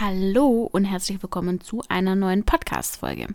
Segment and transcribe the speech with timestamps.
[0.00, 3.28] Hallo und herzlich willkommen zu einer neuen Podcast-Folge.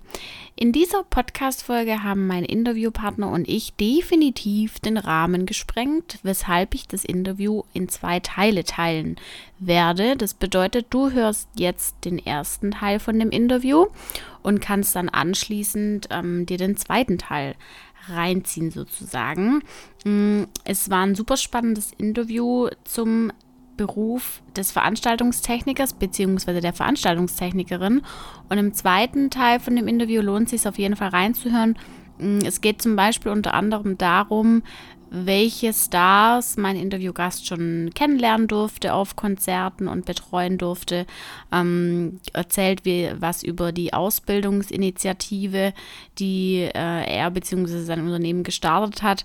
[0.58, 7.06] In dieser Podcast-Folge haben mein Interviewpartner und ich definitiv den Rahmen gesprengt, weshalb ich das
[7.06, 9.16] Interview in zwei Teile teilen
[9.60, 10.18] werde.
[10.18, 13.88] Das bedeutet, du hörst jetzt den ersten Teil von dem Interview
[14.44, 17.56] und kannst dann anschließend ähm, dir den zweiten Teil
[18.10, 19.64] reinziehen sozusagen.
[20.04, 23.32] Mm, es war ein super spannendes Interview zum
[23.80, 26.60] Beruf des Veranstaltungstechnikers bzw.
[26.60, 28.02] der Veranstaltungstechnikerin.
[28.50, 31.78] Und im zweiten Teil von dem Interview lohnt es sich auf jeden Fall reinzuhören.
[32.18, 34.64] Mm, es geht zum Beispiel unter anderem darum,
[35.12, 41.06] welche Stars mein Interviewgast schon kennenlernen durfte auf Konzerten und betreuen durfte.
[41.54, 45.74] Ähm, erzählt wie, was über die Ausbildungsinitiative,
[46.20, 46.70] die äh,
[47.16, 47.80] er bzw.
[47.84, 49.24] sein Unternehmen gestartet hat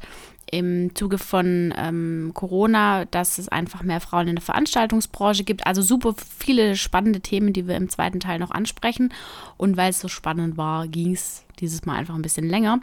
[0.55, 5.67] im Zuge von ähm, Corona, dass es einfach mehr Frauen in der Veranstaltungsbranche gibt.
[5.67, 9.13] Also super viele spannende Themen, die wir im zweiten Teil noch ansprechen.
[9.57, 12.81] Und weil es so spannend war, ging es dieses Mal einfach ein bisschen länger.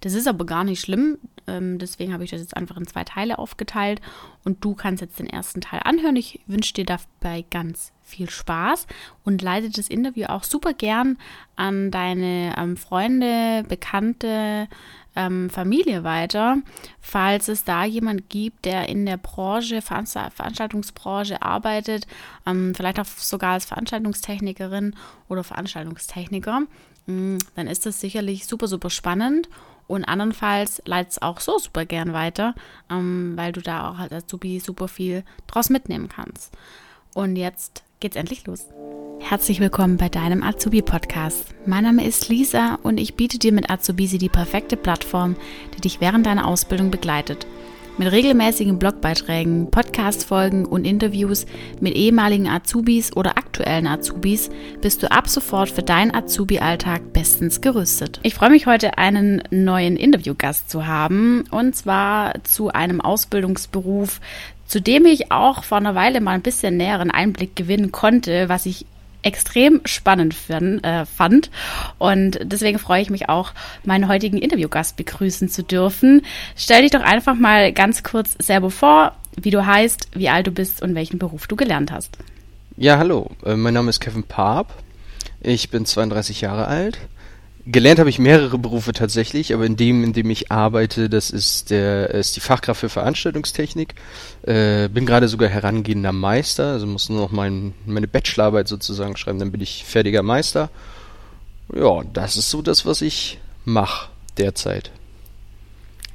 [0.00, 1.18] Das ist aber gar nicht schlimm.
[1.46, 4.00] Ähm, deswegen habe ich das jetzt einfach in zwei Teile aufgeteilt.
[4.44, 6.16] Und du kannst jetzt den ersten Teil anhören.
[6.16, 8.86] Ich wünsche dir dabei ganz viel Spaß
[9.24, 11.16] und leite das Interview auch super gern
[11.56, 14.68] an deine ähm, Freunde, Bekannte,
[15.16, 16.58] ähm, Familie weiter,
[17.00, 22.06] falls es da jemand gibt, der in der Branche, Veranstaltungsbranche arbeitet,
[22.46, 24.96] ähm, vielleicht auch sogar als Veranstaltungstechnikerin
[25.28, 26.62] oder Veranstaltungstechniker,
[27.06, 29.48] mh, mm, dann ist das sicherlich super, super spannend.
[29.86, 32.54] Und andernfalls leitet es auch so super gern weiter,
[32.90, 36.56] ähm, weil du da auch als Azubi super viel draus mitnehmen kannst.
[37.14, 38.66] Und jetzt geht's endlich los.
[39.20, 41.54] Herzlich willkommen bei deinem Azubi-Podcast.
[41.64, 45.36] Mein Name ist Lisa und ich biete dir mit Azubisi die perfekte Plattform,
[45.76, 47.46] die dich während deiner Ausbildung begleitet.
[47.96, 51.46] Mit regelmäßigen Blogbeiträgen, Podcast-Folgen und Interviews
[51.78, 54.50] mit ehemaligen Azubis oder aktuellen Azubis
[54.82, 58.18] bist du ab sofort für deinen Azubi-Alltag bestens gerüstet.
[58.24, 64.20] Ich freue mich heute, einen neuen Interviewgast zu haben und zwar zu einem Ausbildungsberuf,
[64.74, 68.66] zu dem ich auch vor einer Weile mal ein bisschen näheren Einblick gewinnen konnte, was
[68.66, 68.86] ich
[69.22, 71.52] extrem spannend äh, fand.
[71.98, 73.52] Und deswegen freue ich mich auch,
[73.84, 76.22] meinen heutigen Interviewgast begrüßen zu dürfen.
[76.56, 80.50] Stell dich doch einfach mal ganz kurz selber vor, wie du heißt, wie alt du
[80.50, 82.18] bist und welchen Beruf du gelernt hast.
[82.76, 84.74] Ja, hallo, äh, mein Name ist Kevin Paap.
[85.40, 86.98] Ich bin 32 Jahre alt
[87.66, 91.70] Gelernt habe ich mehrere Berufe tatsächlich, aber in dem, in dem ich arbeite, das ist
[91.70, 93.94] der, ist die Fachkraft für Veranstaltungstechnik.
[94.42, 99.38] Äh, bin gerade sogar herangehender Meister, also muss nur noch mein, meine Bachelorarbeit sozusagen schreiben,
[99.38, 100.68] dann bin ich fertiger Meister.
[101.74, 104.90] Ja, das ist so das, was ich mache derzeit.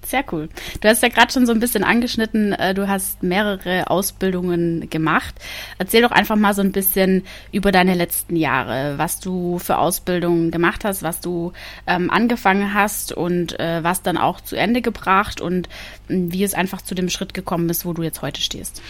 [0.09, 0.49] Sehr cool.
[0.81, 5.35] Du hast ja gerade schon so ein bisschen angeschnitten, äh, du hast mehrere Ausbildungen gemacht.
[5.77, 10.49] Erzähl doch einfach mal so ein bisschen über deine letzten Jahre, was du für Ausbildungen
[10.49, 11.53] gemacht hast, was du
[11.85, 16.55] ähm, angefangen hast und äh, was dann auch zu Ende gebracht und äh, wie es
[16.55, 18.81] einfach zu dem Schritt gekommen ist, wo du jetzt heute stehst.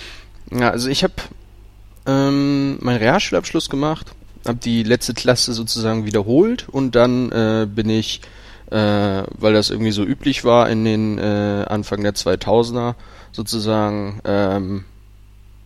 [0.52, 1.16] Ja, also ich habe
[2.06, 4.08] ähm, meinen Realschulabschluss gemacht,
[4.48, 8.22] habe die letzte Klasse sozusagen wiederholt und dann äh, bin ich
[8.72, 12.96] äh, weil das irgendwie so üblich war in den äh, Anfang der 2000er
[13.32, 14.86] sozusagen, ähm,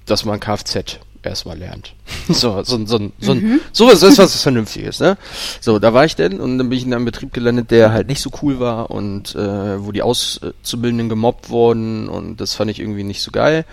[0.05, 1.95] dass man Kfz erstmal lernt.
[2.29, 3.61] so, so, so, so, mhm.
[3.71, 5.17] sowas ist was Vernünftiges, ne?
[5.61, 8.07] So, da war ich denn und dann bin ich in einem Betrieb gelandet, der halt
[8.07, 12.79] nicht so cool war und äh, wo die Auszubildenden gemobbt wurden und das fand ich
[12.79, 13.65] irgendwie nicht so geil.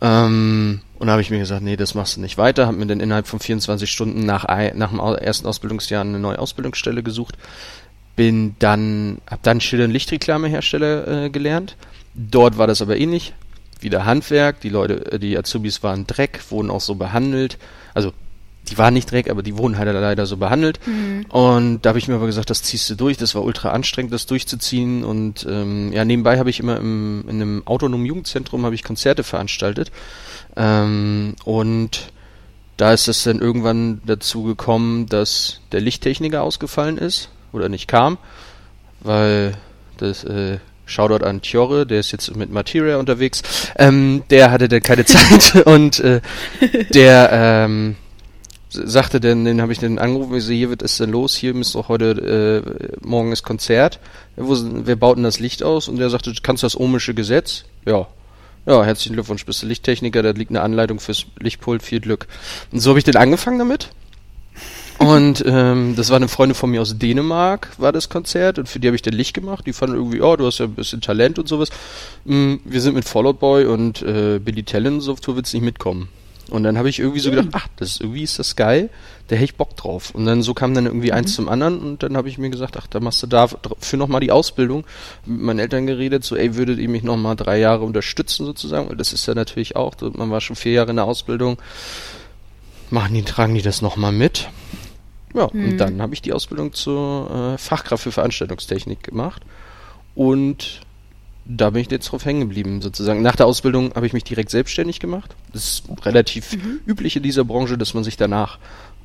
[0.00, 2.66] Ähm, und da habe ich mir gesagt, nee, das machst du nicht weiter.
[2.66, 7.02] Habe mir dann innerhalb von 24 Stunden nach, nach dem ersten Ausbildungsjahr eine neue Ausbildungsstelle
[7.02, 7.36] gesucht
[8.16, 11.76] bin dann, hab dann Schild- und Lichtreklamehersteller äh, gelernt.
[12.14, 13.34] Dort war das aber ähnlich.
[13.80, 17.58] Wieder Handwerk, die Leute, äh, die Azubis waren Dreck, wurden auch so behandelt.
[17.94, 18.12] Also
[18.70, 20.78] die waren nicht Dreck, aber die wurden halt leider so behandelt.
[20.86, 21.26] Mhm.
[21.30, 23.16] Und da habe ich mir aber gesagt, das ziehst du durch.
[23.16, 25.04] Das war ultra anstrengend, das durchzuziehen.
[25.04, 29.24] Und ähm, ja, nebenbei habe ich immer im, in einem autonomen Jugendzentrum habe ich Konzerte
[29.24, 29.90] veranstaltet.
[30.56, 32.12] Ähm, und
[32.76, 38.18] da ist es dann irgendwann dazu gekommen, dass der Lichttechniker ausgefallen ist oder nicht kam,
[39.00, 39.54] weil
[39.98, 43.42] das äh, Shoutout an Tjorre, der ist jetzt mit Materia unterwegs.
[43.76, 46.20] Ähm, der hatte dann keine Zeit und äh,
[46.90, 47.96] der ähm,
[48.70, 51.54] sagte dann, den habe ich dann angerufen, ich so, hier wird es denn los, hier
[51.54, 54.00] müsst doch heute, äh, morgen ist Konzert.
[54.36, 55.88] Wo, wer baut denn das Licht aus?
[55.88, 57.64] Und der sagte, kannst du das ohmische Gesetz?
[57.84, 58.06] Ja.
[58.64, 62.28] Ja, herzlichen Glückwunsch, bist du Lichttechniker, da liegt eine Anleitung fürs Lichtpult, viel Glück.
[62.70, 63.90] Und so habe ich dann angefangen damit.
[65.02, 68.58] Und ähm, das war eine Freundin von mir aus Dänemark, war das Konzert.
[68.58, 69.66] Und für die habe ich dann Licht gemacht.
[69.66, 71.70] Die fanden irgendwie, oh, du hast ja ein bisschen Talent und sowas.
[72.24, 75.64] Mm, wir sind mit Fallout Boy und äh, Billy Talent und so, du willst nicht
[75.64, 76.08] mitkommen.
[76.50, 78.90] Und dann habe ich irgendwie so gedacht, ach, das ist, irgendwie ist das geil,
[79.28, 80.14] da hätte ich Bock drauf.
[80.14, 81.16] Und dann so kam dann irgendwie mhm.
[81.16, 84.20] eins zum anderen und dann habe ich mir gesagt, ach, da machst du dafür nochmal
[84.20, 84.84] die Ausbildung.
[85.24, 88.88] Mit meinen Eltern geredet, so, ey, würdet ihr mich nochmal drei Jahre unterstützen sozusagen?
[88.88, 91.56] Und das ist ja natürlich auch, man war schon vier Jahre in der Ausbildung.
[92.90, 94.50] Machen die, tragen die das nochmal mit?
[95.34, 95.70] Ja, mhm.
[95.70, 99.42] und dann habe ich die Ausbildung zur äh, Fachkraft für Veranstaltungstechnik gemacht
[100.14, 100.80] und
[101.44, 103.22] da bin ich jetzt drauf hängen geblieben, sozusagen.
[103.22, 105.34] Nach der Ausbildung habe ich mich direkt selbstständig gemacht.
[105.52, 106.80] Das ist relativ mhm.
[106.86, 108.58] üblich in dieser Branche, dass man sich danach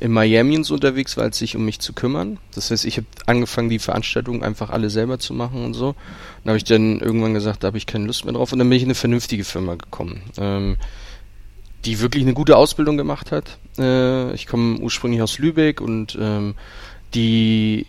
[0.00, 2.38] in Miami unterwegs war, als sich um mich zu kümmern.
[2.54, 5.94] Das heißt, ich habe angefangen, die Veranstaltungen einfach alle selber zu machen und so.
[6.42, 8.68] Dann habe ich dann irgendwann gesagt, da habe ich keine Lust mehr drauf und dann
[8.68, 10.22] bin ich in eine vernünftige Firma gekommen.
[10.38, 10.78] Ähm,
[11.84, 13.58] die wirklich eine gute Ausbildung gemacht hat.
[13.80, 16.54] Äh, ich komme ursprünglich aus Lübeck und ähm,
[17.14, 17.86] die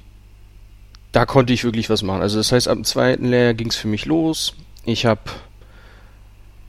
[1.11, 2.21] da konnte ich wirklich was machen.
[2.21, 4.53] Also das heißt, ab dem zweiten Lehrjahr ging es für mich los.
[4.85, 5.21] Ich habe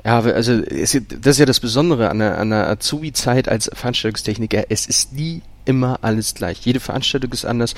[0.05, 4.65] ja, also es, das ist ja das Besondere an der, an der Azubi-Zeit als Veranstaltungstechniker.
[4.69, 6.59] Es ist nie immer alles gleich.
[6.65, 7.75] Jede Veranstaltung ist anders.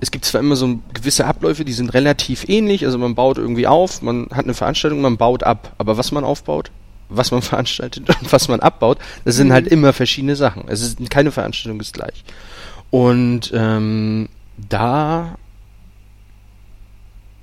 [0.00, 2.84] Es gibt zwar immer so gewisse Abläufe, die sind relativ ähnlich.
[2.86, 5.74] Also man baut irgendwie auf, man hat eine Veranstaltung, man baut ab.
[5.76, 6.70] Aber was man aufbaut,
[7.08, 9.72] was man veranstaltet und was man abbaut, das sind halt mhm.
[9.72, 10.64] immer verschiedene Sachen.
[10.68, 12.24] Es ist keine Veranstaltung ist gleich.
[12.90, 15.36] Und ähm, da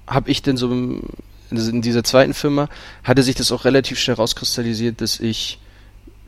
[0.07, 2.67] habe ich denn so in dieser zweiten Firma
[3.03, 5.59] hatte sich das auch relativ schnell rauskristallisiert, dass ich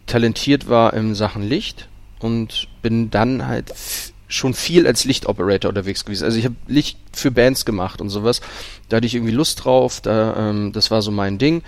[0.05, 1.87] talentiert war in Sachen Licht
[2.19, 3.73] und bin dann halt
[4.27, 6.25] schon viel als Lichtoperator unterwegs gewesen.
[6.25, 8.41] Also ich habe Licht für Bands gemacht und sowas.
[8.89, 11.63] Da hatte ich irgendwie Lust drauf, da ähm, das war so mein Ding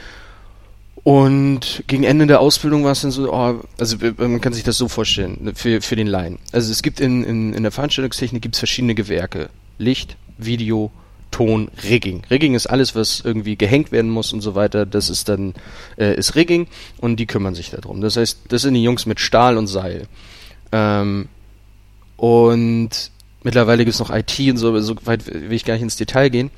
[1.07, 4.77] und gegen Ende der Ausbildung war es dann so, oh, also man kann sich das
[4.77, 6.38] so vorstellen, ne, für, für den Laien.
[6.51, 9.50] Also es gibt in, in, in der Veranstaltungstechnik gibt's verschiedene Gewerke.
[9.77, 10.91] Licht, Video,
[11.31, 12.24] Ton, Rigging.
[12.29, 14.86] Rigging ist alles, was irgendwie gehängt werden muss und so weiter.
[14.86, 15.53] Das ist dann,
[15.98, 16.67] äh, ist Rigging
[16.98, 18.01] und die kümmern sich darum.
[18.01, 20.08] Das heißt, das sind die Jungs mit Stahl und Seil.
[20.74, 21.29] Ähm,
[22.17, 23.12] und
[23.43, 26.51] mittlerweile gibt's noch IT und so, so weit will ich gar nicht ins Detail gehen.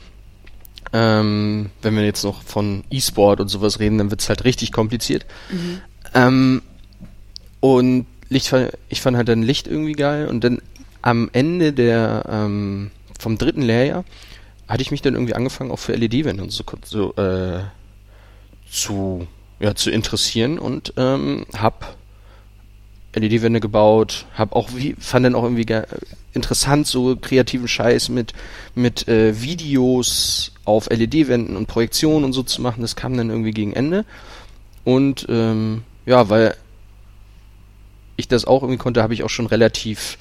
[0.91, 4.71] Ähm, wenn wir jetzt noch von E-Sport und sowas reden, dann wird es halt richtig
[4.71, 5.25] kompliziert.
[5.51, 5.81] Mhm.
[6.13, 6.61] Ähm,
[7.59, 8.53] und Licht,
[8.89, 10.61] ich fand halt dann Licht irgendwie geil und dann
[11.01, 14.05] am Ende der ähm, vom dritten Lehrjahr
[14.67, 17.61] hatte ich mich dann irgendwie angefangen auch für LED-Wände so, so äh,
[18.69, 19.27] zu
[19.59, 21.97] ja zu interessieren und ähm, hab
[23.15, 25.65] LED-Wände gebaut, hab auch wie fand dann auch irgendwie
[26.33, 28.33] interessant so kreativen Scheiß mit
[28.75, 33.51] mit äh, Videos auf LED-Wänden und Projektionen und so zu machen, das kam dann irgendwie
[33.51, 34.05] gegen Ende.
[34.83, 36.55] Und ähm, ja, weil
[38.15, 40.17] ich das auch irgendwie konnte, habe ich auch schon relativ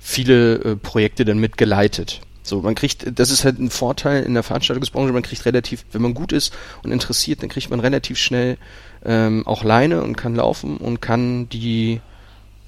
[0.00, 2.20] viele äh, Projekte dann mitgeleitet.
[2.42, 6.02] So, man kriegt, das ist halt ein Vorteil in der Veranstaltungsbranche, man kriegt relativ, wenn
[6.02, 8.58] man gut ist und interessiert, dann kriegt man relativ schnell
[9.04, 12.00] ähm, auch Leine und kann laufen und kann die,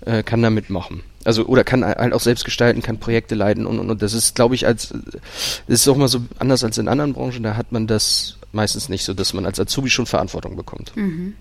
[0.03, 3.79] äh, kann da mitmachen also oder kann halt auch selbst gestalten, kann Projekte leiten und
[3.79, 6.89] und, und das ist, glaube ich, als das ist auch mal so anders als in
[6.89, 10.57] anderen Branchen, da hat man das meistens nicht so, dass man als Azubi schon Verantwortung
[10.57, 10.97] bekommt.
[10.97, 11.35] Mhm.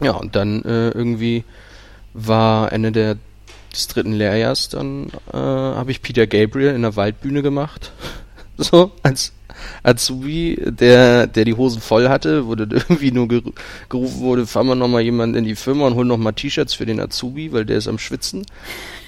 [0.00, 1.44] Ja, und dann äh, irgendwie
[2.14, 3.16] war Ende der
[3.72, 7.92] des dritten Lehrjahrs dann äh, habe ich Peter Gabriel in der Waldbühne gemacht.
[8.58, 9.32] so, als
[9.82, 15.02] Azubi, der, der die Hosen voll hatte, wurde irgendwie nur gerufen wurde, fahren wir nochmal
[15.02, 17.98] jemand in die Firma und holen nochmal T-Shirts für den Azubi, weil der ist am
[17.98, 18.44] Schwitzen.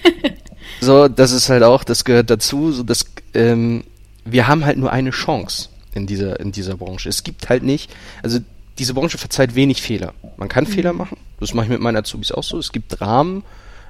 [0.80, 3.84] so, das ist halt auch, das gehört dazu, so dass, ähm,
[4.24, 7.08] wir haben halt nur eine Chance in dieser, in dieser Branche.
[7.08, 7.90] Es gibt halt nicht,
[8.22, 8.38] also
[8.78, 10.14] diese Branche verzeiht wenig Fehler.
[10.36, 10.68] Man kann mhm.
[10.68, 12.58] Fehler machen, das mache ich mit meinen Azubis auch so.
[12.58, 13.44] Es gibt Rahmen,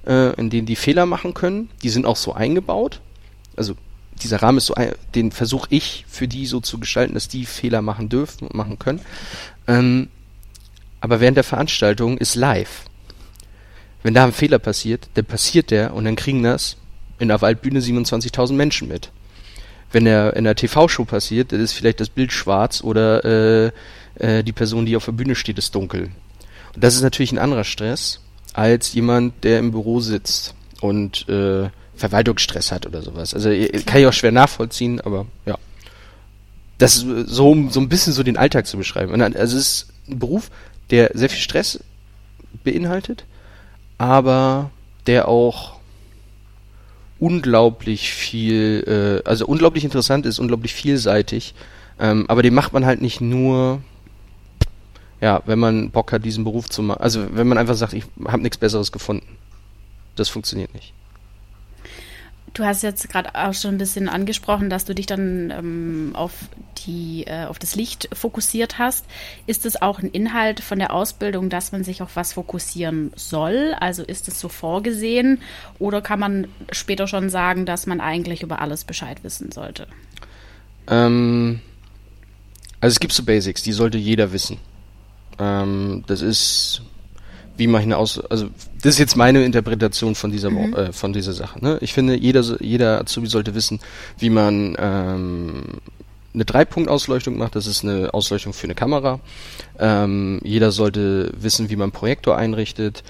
[0.06, 3.00] äh, in denen die Fehler machen können, die sind auch so eingebaut.
[3.56, 3.74] Also
[4.22, 7.46] dieser Rahmen ist so, ein, den versuche ich für die so zu gestalten, dass die
[7.46, 9.00] Fehler machen dürfen und machen können.
[9.66, 10.08] Ähm,
[11.00, 12.84] aber während der Veranstaltung ist live.
[14.02, 16.76] Wenn da ein Fehler passiert, dann passiert der und dann kriegen das
[17.18, 19.10] in der Waldbühne 27.000 Menschen mit.
[19.92, 23.72] Wenn er in der TV-Show passiert, dann ist vielleicht das Bild schwarz oder äh,
[24.16, 26.10] äh, die Person, die auf der Bühne steht, ist dunkel.
[26.74, 28.20] Und das ist natürlich ein anderer Stress
[28.52, 33.34] als jemand, der im Büro sitzt und äh, Verwaltungsstress hat oder sowas.
[33.34, 33.50] Also
[33.86, 35.58] kann ich auch schwer nachvollziehen, aber ja.
[36.78, 39.20] Das ist so, so ein bisschen so den Alltag zu beschreiben.
[39.20, 40.50] Also es ist ein Beruf,
[40.90, 41.80] der sehr viel Stress
[42.64, 43.24] beinhaltet,
[43.96, 44.70] aber
[45.06, 45.74] der auch
[47.18, 51.54] unglaublich viel, äh, also unglaublich interessant ist, unglaublich vielseitig.
[51.98, 53.80] Ähm, aber den macht man halt nicht nur,
[55.20, 57.00] ja, wenn man Bock hat, diesen Beruf zu machen.
[57.00, 59.26] Also wenn man einfach sagt, ich habe nichts Besseres gefunden.
[60.16, 60.92] Das funktioniert nicht.
[62.54, 66.32] Du hast jetzt gerade auch schon ein bisschen angesprochen, dass du dich dann ähm, auf,
[66.86, 69.06] die, äh, auf das Licht fokussiert hast.
[69.48, 73.74] Ist es auch ein Inhalt von der Ausbildung, dass man sich auf was fokussieren soll?
[73.80, 75.42] Also ist es so vorgesehen?
[75.80, 79.88] Oder kann man später schon sagen, dass man eigentlich über alles Bescheid wissen sollte?
[80.86, 81.60] Ähm,
[82.80, 84.58] also es gibt so Basics, die sollte jeder wissen.
[85.40, 86.82] Ähm, das ist
[87.56, 88.46] wie man hinaus, also
[88.82, 90.74] das ist jetzt meine Interpretation von dieser mhm.
[90.74, 91.64] äh, von dieser Sache.
[91.64, 91.78] Ne?
[91.80, 93.80] Ich finde, jeder jeder Azubi sollte wissen,
[94.18, 95.64] wie man ähm,
[96.34, 97.54] eine Dreipunktausleuchtung macht.
[97.54, 99.20] Das ist eine Ausleuchtung für eine Kamera.
[99.78, 103.04] Ähm, jeder sollte wissen, wie man einen Projektor einrichtet,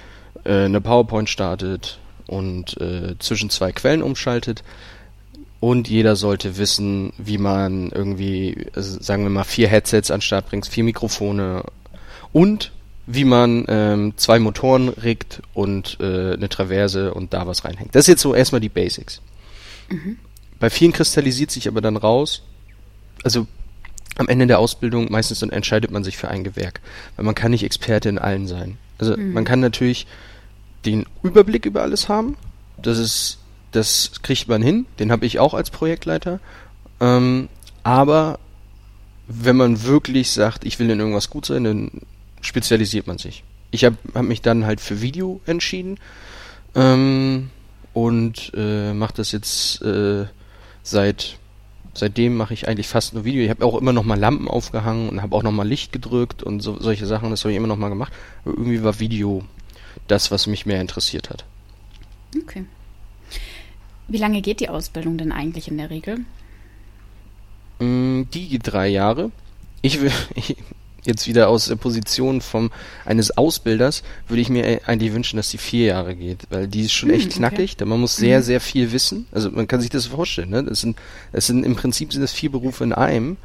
[0.45, 4.63] äh, eine PowerPoint startet und äh, zwischen zwei Quellen umschaltet.
[5.61, 10.23] Und jeder sollte wissen, wie man irgendwie, also sagen wir mal, vier Headsets an den
[10.23, 11.65] Start bringt, vier Mikrofone
[12.35, 12.71] und
[13.07, 17.95] wie man ähm, zwei Motoren regt und äh, eine Traverse und da was reinhängt.
[17.95, 19.21] Das ist jetzt so erstmal die Basics.
[19.91, 20.19] Mhm.
[20.59, 22.43] Bei vielen kristallisiert sich aber dann raus,
[23.23, 23.47] also
[24.17, 26.81] am Ende der Ausbildung meistens dann entscheidet man sich für ein Gewerk,
[27.17, 28.79] weil man kann nicht Experte in allen sein.
[28.99, 29.33] Also mhm.
[29.33, 30.07] man kann natürlich
[30.85, 32.37] den Überblick über alles haben,
[32.81, 33.39] das ist,
[33.73, 36.41] das kriegt man hin, den habe ich auch als Projektleiter,
[37.01, 37.49] ähm,
[37.83, 38.39] aber
[39.27, 41.91] wenn man wirklich sagt, ich will in irgendwas gut sein, dann
[42.47, 43.45] spezialisiert man sich.
[43.71, 45.99] Ich habe hab mich dann halt für Video entschieden
[46.75, 47.51] ähm,
[47.93, 50.27] und äh, mache das jetzt äh,
[50.83, 51.39] seit
[51.95, 53.43] seitdem mache ich eigentlich fast nur Video.
[53.43, 56.43] Ich habe auch immer noch mal Lampen aufgehangen und habe auch noch mal Licht gedrückt
[56.43, 57.31] und so, solche Sachen.
[57.31, 58.13] Das habe ich immer noch mal gemacht.
[58.45, 59.45] Aber irgendwie war Video
[60.09, 61.45] das, was mich mehr interessiert hat.
[62.37, 62.65] Okay.
[64.09, 66.19] Wie lange geht die Ausbildung denn eigentlich in der Regel?
[67.79, 69.31] Mm, die drei Jahre.
[69.83, 70.57] Ich, will, ich,
[71.07, 72.71] jetzt wieder aus der Position vom
[73.05, 76.93] eines Ausbilders, würde ich mir eigentlich wünschen, dass die vier Jahre geht, weil die ist
[76.93, 77.75] schon echt hm, knackig.
[77.75, 77.85] Okay.
[77.85, 78.45] Man muss sehr, mhm.
[78.45, 79.27] sehr viel wissen.
[79.33, 80.51] Also man kann sich das vorstellen.
[80.51, 80.65] Ne?
[80.65, 80.97] Das sind,
[81.33, 83.37] das sind im Prinzip sind das vier Berufe in einem.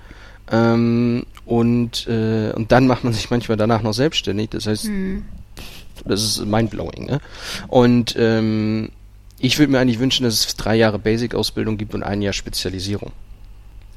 [0.52, 4.50] Ähm, und äh, und dann macht man sich manchmal danach noch selbstständig.
[4.50, 5.26] Das heißt, mhm.
[6.06, 7.06] das ist mindblowing.
[7.06, 7.20] Ne?
[7.68, 8.90] Und ähm,
[9.40, 13.12] ich würde mir eigentlich wünschen, dass es drei Jahre Basic-Ausbildung gibt und ein Jahr Spezialisierung.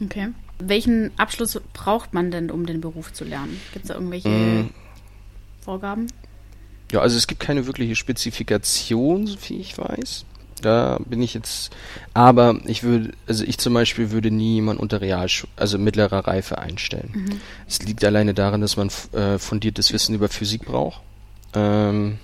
[0.01, 0.29] Okay.
[0.69, 3.61] Welchen Abschluss braucht man denn, um den Beruf zu lernen?
[3.73, 4.71] Gibt es da irgendwelche mm.
[5.61, 6.07] Vorgaben?
[6.91, 10.25] Ja, also es gibt keine wirkliche Spezifikation, so viel ich weiß.
[10.61, 11.75] Da bin ich jetzt,
[12.15, 16.59] aber ich würde, also ich zum Beispiel würde nie jemand unter Realschule, also mittlerer Reife
[16.59, 17.11] einstellen.
[17.13, 17.41] Mhm.
[17.67, 21.01] Es liegt alleine daran, dass man äh, fundiertes Wissen über Physik braucht.
[21.55, 22.19] Ähm,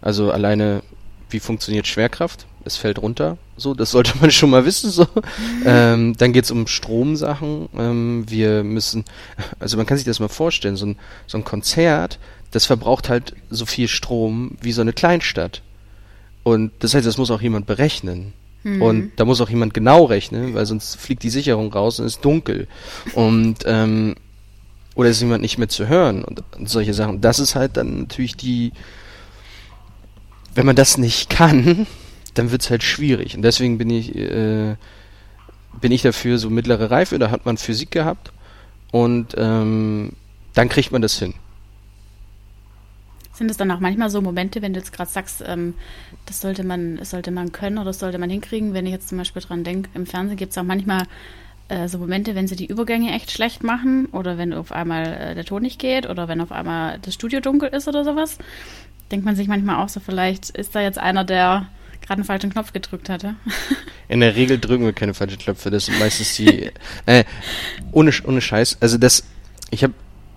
[0.00, 0.82] also alleine,
[1.30, 2.46] wie funktioniert Schwerkraft?
[2.64, 3.38] Es fällt runter.
[3.56, 4.90] So, das sollte man schon mal wissen.
[4.90, 5.06] So.
[5.64, 7.68] Ähm, dann geht's um Stromsachen.
[7.76, 9.04] Ähm, wir müssen,
[9.58, 12.18] also man kann sich das mal vorstellen, so ein, so ein Konzert,
[12.50, 15.62] das verbraucht halt so viel Strom wie so eine Kleinstadt.
[16.42, 18.32] Und das heißt, das muss auch jemand berechnen.
[18.62, 18.82] Mhm.
[18.82, 22.24] Und da muss auch jemand genau rechnen, weil sonst fliegt die Sicherung raus und ist
[22.24, 22.68] dunkel.
[23.14, 24.14] Und ähm,
[24.94, 27.20] oder ist jemand nicht mehr zu hören und, und solche Sachen.
[27.20, 28.72] Das ist halt dann natürlich die,
[30.54, 31.86] wenn man das nicht kann,
[32.34, 33.36] dann wird es halt schwierig.
[33.36, 34.76] Und deswegen bin ich, äh,
[35.80, 38.32] bin ich dafür so mittlere Reife, da hat man Physik gehabt
[38.92, 40.12] und ähm,
[40.54, 41.34] dann kriegt man das hin.
[43.32, 45.74] Sind es dann auch manchmal so Momente, wenn du jetzt gerade sagst, ähm,
[46.26, 49.18] das sollte man, sollte man können oder das sollte man hinkriegen, wenn ich jetzt zum
[49.18, 51.02] Beispiel dran denke, im Fernsehen gibt es auch manchmal
[51.68, 55.34] äh, so Momente, wenn sie die Übergänge echt schlecht machen oder wenn auf einmal äh,
[55.34, 58.38] der Ton nicht geht oder wenn auf einmal das Studio dunkel ist oder sowas,
[59.10, 61.66] denkt man sich manchmal auch so, vielleicht ist da jetzt einer, der
[62.06, 63.36] gerade einen falschen Knopf gedrückt hatte.
[64.08, 66.70] In der Regel drücken wir keine falschen Knöpfe, das sind meistens die,
[67.06, 67.24] äh,
[67.92, 69.24] ohne, ohne Scheiß, also das,
[69.70, 69.94] ich habe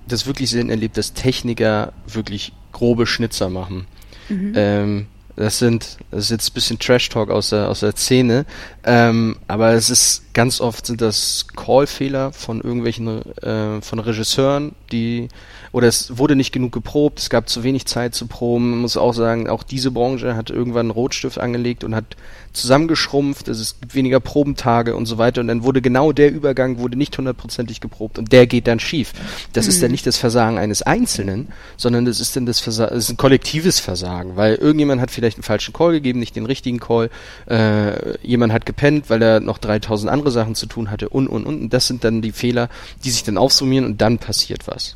[0.08, 3.88] das wirklich selten erlebt, dass Techniker wirklich grobe Schnitzer machen.
[4.30, 4.54] Mhm.
[4.56, 8.46] Ähm, das sind, das ist jetzt ein bisschen Trash-Talk aus der, aus der Szene,
[8.84, 15.30] ähm, aber es ist, ganz oft sind das Call-Fehler von irgendwelchen, äh, von Regisseuren, die,
[15.72, 18.98] oder es wurde nicht genug geprobt, es gab zu wenig Zeit zu proben, man muss
[18.98, 22.16] auch sagen, auch diese Branche hat irgendwann einen Rotstift angelegt und hat
[22.54, 26.98] zusammengeschrumpft, es gibt weniger Probentage und so weiter und dann wurde genau der Übergang wurde
[26.98, 29.14] nicht hundertprozentig geprobt und der geht dann schief.
[29.54, 29.70] Das mhm.
[29.70, 33.10] ist dann nicht das Versagen eines Einzelnen, sondern das ist dann das Versagen, das ist
[33.10, 37.10] ein kollektives Versagen, weil irgendjemand hat vielleicht einen falschen Call gegeben, nicht den richtigen Call,
[37.50, 41.46] äh, jemand hat gepennt, weil er noch 3000 andere Sachen zu tun hatte und und
[41.46, 42.70] und das sind dann die Fehler,
[43.04, 44.96] die sich dann aufsummieren und dann passiert was.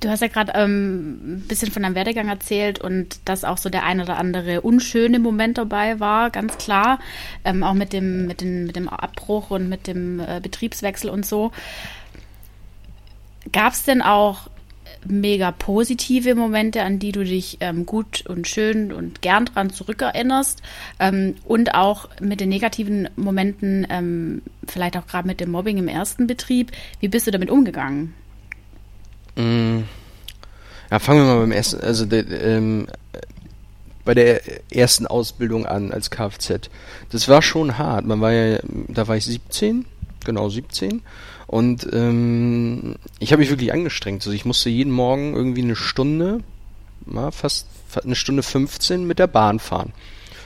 [0.00, 3.68] Du hast ja gerade ähm, ein bisschen von deinem Werdegang erzählt und dass auch so
[3.68, 7.00] der ein oder andere unschöne Moment dabei war, ganz klar.
[7.44, 11.26] Ähm, auch mit dem, mit, den, mit dem Abbruch und mit dem äh, Betriebswechsel und
[11.26, 11.50] so.
[13.50, 14.48] Gab es denn auch
[15.06, 20.62] mega positive Momente, an die du dich ähm, gut und schön und gern dran zurückerinnerst?
[20.98, 25.88] Ähm, und auch mit den negativen Momenten, ähm, vielleicht auch gerade mit dem Mobbing im
[25.88, 26.72] ersten Betrieb.
[27.00, 28.14] Wie bist du damit umgegangen?
[29.36, 29.80] Mm.
[30.90, 32.86] Ja, fangen wir mal beim ersten, also de, ähm,
[34.08, 34.40] bei der
[34.72, 36.70] ersten Ausbildung an als Kfz.
[37.10, 38.06] Das war schon hart.
[38.06, 39.84] Man war ja, da war ich 17,
[40.28, 41.02] genau 17.
[41.48, 44.20] Und ähm, ich habe mich wirklich angestrengt.
[44.20, 46.40] Also ich musste jeden Morgen irgendwie eine Stunde,
[47.06, 47.66] mal fast
[48.04, 49.94] eine Stunde 15 mit der Bahn fahren.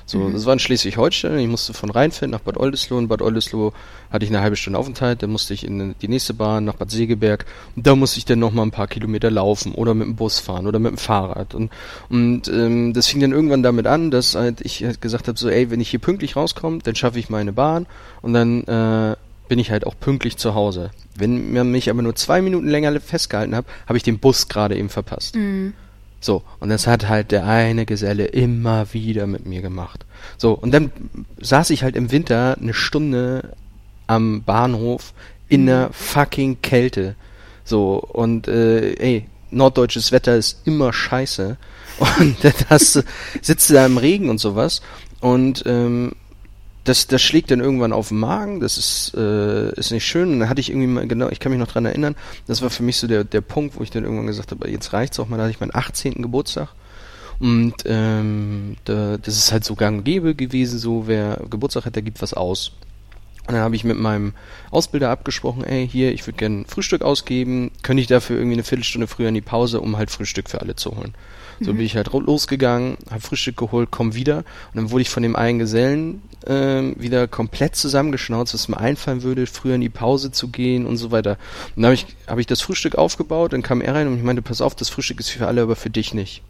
[0.07, 0.33] So, mhm.
[0.33, 1.39] das war in Schleswig-Holstein.
[1.39, 3.01] Ich musste von Rheinfeld nach Bad Oldesloe.
[3.01, 3.73] In Bad Oldesloe
[4.11, 5.23] hatte ich eine halbe Stunde Aufenthalt.
[5.23, 7.47] Dann musste ich in die nächste Bahn nach Bad Segeberg.
[7.75, 10.38] Und da musste ich dann noch mal ein paar Kilometer laufen oder mit dem Bus
[10.38, 11.55] fahren oder mit dem Fahrrad.
[11.55, 11.71] Und,
[12.09, 15.49] und ähm, das fing dann irgendwann damit an, dass halt ich halt gesagt habe, so,
[15.49, 17.87] ey, wenn ich hier pünktlich rauskomme, dann schaffe ich meine Bahn
[18.21, 19.16] und dann äh,
[19.53, 20.93] bin ich halt auch pünktlich zu Hause.
[21.15, 24.79] Wenn man mich aber nur zwei Minuten länger festgehalten hat, habe ich den Bus gerade
[24.79, 25.37] eben verpasst.
[25.37, 25.75] Mhm.
[26.23, 30.07] So, und das hat halt der eine Geselle immer wieder mit mir gemacht.
[30.38, 30.91] So, und dann
[31.38, 33.55] saß ich halt im Winter eine Stunde
[34.07, 35.12] am Bahnhof
[35.51, 37.15] in der fucking Kälte.
[37.62, 41.59] So, und äh, ey, norddeutsches Wetter ist immer scheiße.
[42.19, 43.05] Und du,
[43.43, 44.81] sitzt da im Regen und sowas.
[45.21, 46.12] Und ähm,
[46.85, 50.33] das, das schlägt dann irgendwann auf den Magen, das ist, äh, ist nicht schön.
[50.33, 52.16] Und dann hatte ich irgendwie mal, genau, ich kann mich noch dran erinnern,
[52.47, 54.92] das war für mich so der, der Punkt, wo ich dann irgendwann gesagt habe, jetzt
[54.92, 56.14] reicht's auch mal, da hatte ich meinen 18.
[56.14, 56.68] Geburtstag.
[57.38, 61.97] Und ähm, da, das ist halt so gang und gäbe gewesen, so wer Geburtstag hat,
[61.97, 62.73] der gibt was aus.
[63.46, 64.35] Und dann habe ich mit meinem
[64.70, 69.09] Ausbilder abgesprochen, ey, hier, ich würde gerne Frühstück ausgeben, könnte ich dafür irgendwie eine Viertelstunde
[69.09, 71.14] früher in die Pause, um halt Frühstück für alle zu holen.
[71.61, 71.78] So mhm.
[71.78, 75.35] bin ich halt losgegangen, habe Frühstück geholt, komm wieder und dann wurde ich von dem
[75.35, 80.48] einen Gesellen äh, wieder komplett zusammengeschnauzt, was mir einfallen würde, früher in die Pause zu
[80.48, 81.33] gehen und so weiter.
[81.76, 84.22] Und dann habe ich, hab ich das Frühstück aufgebaut, dann kam er rein und ich
[84.22, 86.42] meinte, pass auf, das Frühstück ist für alle, aber für dich nicht.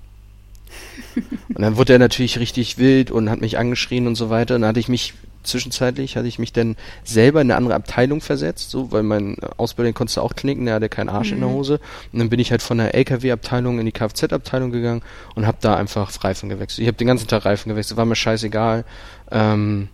[1.48, 4.54] und dann wurde er natürlich richtig wild und hat mich angeschrien und so weiter.
[4.54, 8.20] Und dann hatte ich mich zwischenzeitlich hatte ich mich dann selber in eine andere Abteilung
[8.20, 11.34] versetzt, so, weil mein Ausbilder konnte auch knicken, der hatte keinen Arsch mhm.
[11.34, 11.54] in der mhm.
[11.54, 11.80] Hose.
[12.12, 15.02] Und dann bin ich halt von der LKW-Abteilung in die Kfz-Abteilung gegangen
[15.34, 16.82] und habe da einfach Reifen gewechselt.
[16.82, 18.84] Ich habe den ganzen Tag Reifen gewechselt, war mir scheißegal.
[19.30, 19.88] Ähm,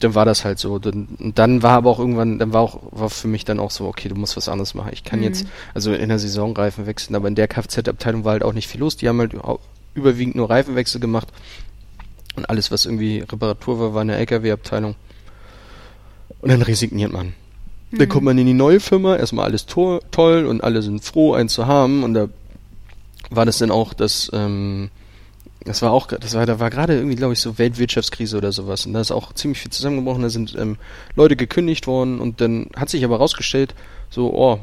[0.00, 0.78] dann war das halt so.
[0.78, 3.86] Dann, dann war aber auch irgendwann, dann war auch war für mich dann auch so,
[3.86, 4.90] okay, du musst was anderes machen.
[4.92, 5.26] Ich kann mhm.
[5.26, 8.68] jetzt, also in der Saison Reifen wechseln, aber in der Kfz-Abteilung war halt auch nicht
[8.68, 8.96] viel los.
[8.96, 9.34] Die haben halt
[9.94, 11.28] überwiegend nur Reifenwechsel gemacht.
[12.36, 14.94] Und alles, was irgendwie Reparatur war, war eine LKW-Abteilung.
[16.40, 17.34] Und dann resigniert man.
[17.90, 17.98] Mhm.
[17.98, 21.34] Dann kommt man in die neue Firma, erstmal alles to toll und alle sind froh,
[21.34, 22.02] einen zu haben.
[22.04, 22.28] Und da
[23.30, 24.90] war das dann auch, dass, ähm,
[25.64, 28.86] das war auch, das war, da war gerade irgendwie, glaube ich, so Weltwirtschaftskrise oder sowas.
[28.86, 30.22] Und da ist auch ziemlich viel zusammengebrochen.
[30.22, 30.78] Da sind ähm,
[31.14, 33.74] Leute gekündigt worden und dann hat sich aber rausgestellt,
[34.10, 34.60] so, oh,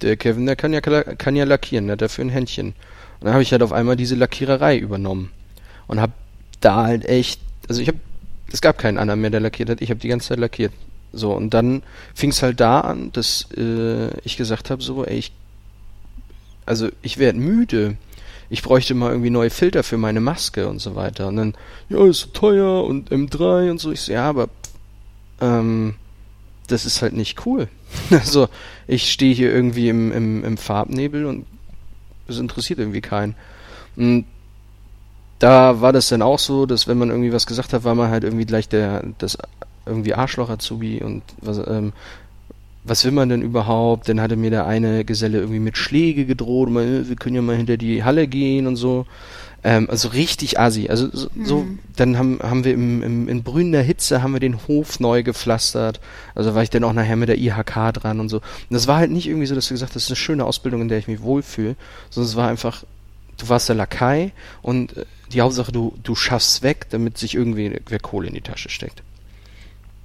[0.00, 2.68] der Kevin, der kann ja, kann ja lackieren, der hat dafür ein Händchen.
[2.68, 5.30] Und dann habe ich halt auf einmal diese Lackiererei übernommen
[5.86, 6.12] und habe
[6.64, 7.98] da halt echt, also ich habe,
[8.52, 10.72] es gab keinen anderen mehr, der lackiert hat, ich habe die ganze Zeit lackiert.
[11.12, 11.82] So, und dann
[12.14, 15.32] fing es halt da an, dass äh, ich gesagt habe, so, ey, ich,
[16.64, 17.96] also ich werde müde.
[18.48, 21.28] Ich bräuchte mal irgendwie neue Filter für meine Maske und so weiter.
[21.28, 21.54] Und dann,
[21.88, 23.92] ja, ist so teuer und M3 und so.
[23.92, 24.48] Ich so, ja, aber
[25.40, 25.94] ähm,
[26.68, 27.68] das ist halt nicht cool.
[28.10, 28.48] Also,
[28.86, 31.46] ich stehe hier irgendwie im, im, im Farbnebel und
[32.26, 33.34] das interessiert irgendwie keinen.
[33.96, 34.24] Und
[35.42, 38.10] da war das dann auch so, dass wenn man irgendwie was gesagt hat, war man
[38.10, 39.36] halt irgendwie gleich der, das
[39.84, 41.92] irgendwie Arschloch-Azubi und was, ähm,
[42.84, 44.08] was will man denn überhaupt?
[44.08, 47.56] Dann hatte mir der eine Geselle irgendwie mit Schläge gedroht, man, wir können ja mal
[47.56, 49.04] hinter die Halle gehen und so.
[49.64, 50.88] Ähm, also richtig assi.
[50.88, 51.44] Also so, mhm.
[51.44, 55.24] so dann haben, haben wir im, im, in brühender Hitze haben wir den Hof neu
[55.24, 55.98] gepflastert.
[56.36, 58.36] Also war ich dann auch nachher mit der IHK dran und so.
[58.36, 60.44] Und das war halt nicht irgendwie so, dass du gesagt hast, das ist eine schöne
[60.44, 61.74] Ausbildung, in der ich mich wohlfühle,
[62.10, 62.84] sondern es war einfach,
[63.42, 67.80] du warst der Lakai und äh, die Hauptsache, du, du schaffst weg, damit sich irgendwie
[67.88, 69.02] wer Kohle in die Tasche steckt.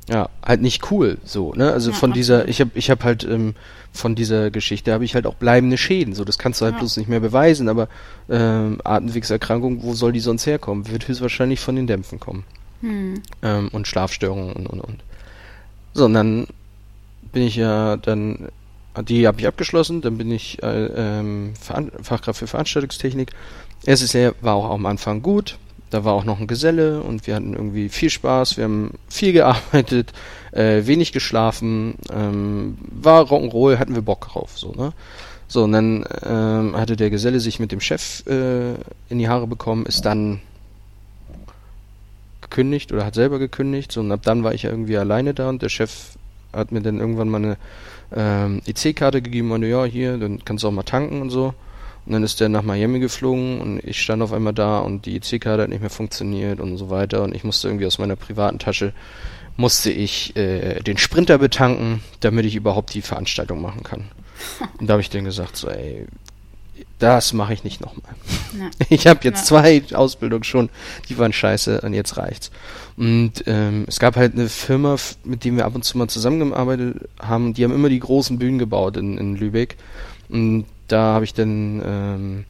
[0.10, 1.71] Ja, halt nicht cool, so, ne?
[1.73, 3.56] Also ja, von dieser, ich habe ich hab halt ähm,
[3.91, 6.80] von dieser Geschichte habe ich halt auch bleibende Schäden, so das kannst du halt ja.
[6.80, 7.89] bloß nicht mehr beweisen, aber
[8.30, 10.88] ähm, Atemwegserkrankung, wo soll die sonst herkommen?
[10.88, 12.45] Wird höchstwahrscheinlich von den Dämpfen kommen.
[12.82, 13.21] Hm.
[13.41, 15.04] Ähm, und Schlafstörungen und und und.
[15.93, 16.47] So, und dann
[17.34, 18.47] bin ich ja dann,
[19.01, 21.53] die habe ich abgeschlossen, dann bin ich äh, ähm,
[22.01, 23.31] Fachkraft für Veranstaltungstechnik
[23.86, 25.57] Jahr war auch am Anfang gut.
[25.89, 28.57] Da war auch noch ein Geselle und wir hatten irgendwie viel Spaß.
[28.57, 30.12] Wir haben viel gearbeitet,
[30.51, 34.91] äh, wenig geschlafen, ähm, war Rock'n'Roll, hatten wir Bock drauf, so, ne?
[35.49, 38.73] So, und dann ähm, hatte der Geselle sich mit dem Chef äh,
[39.07, 40.41] in die Haare bekommen, ist dann
[42.41, 43.93] gekündigt oder hat selber gekündigt.
[43.93, 46.17] So, und ab dann war ich ja irgendwie alleine da und der Chef
[46.51, 47.57] hat mir dann irgendwann mal eine
[48.15, 51.53] ähm, EC-Karte gegeben und ja, hier, dann kannst du auch mal tanken und so.
[52.05, 55.17] Und dann ist der nach Miami geflogen und ich stand auf einmal da und die
[55.17, 57.21] EC-Karte hat nicht mehr funktioniert und so weiter.
[57.23, 58.93] Und ich musste irgendwie aus meiner privaten Tasche,
[59.57, 64.05] musste ich äh, den Sprinter betanken, damit ich überhaupt die Veranstaltung machen kann.
[64.79, 66.05] Und da habe ich dann gesagt, so ey,
[66.99, 68.13] das mache ich nicht nochmal.
[68.89, 69.43] Ich habe jetzt ja.
[69.45, 70.69] zwei Ausbildungen schon,
[71.09, 72.51] die waren scheiße und jetzt reicht's.
[72.95, 77.09] Und ähm, es gab halt eine Firma, mit der wir ab und zu mal zusammengearbeitet
[77.19, 79.77] haben, die haben immer die großen Bühnen gebaut in, in Lübeck.
[80.29, 82.45] Und da habe ich dann ähm,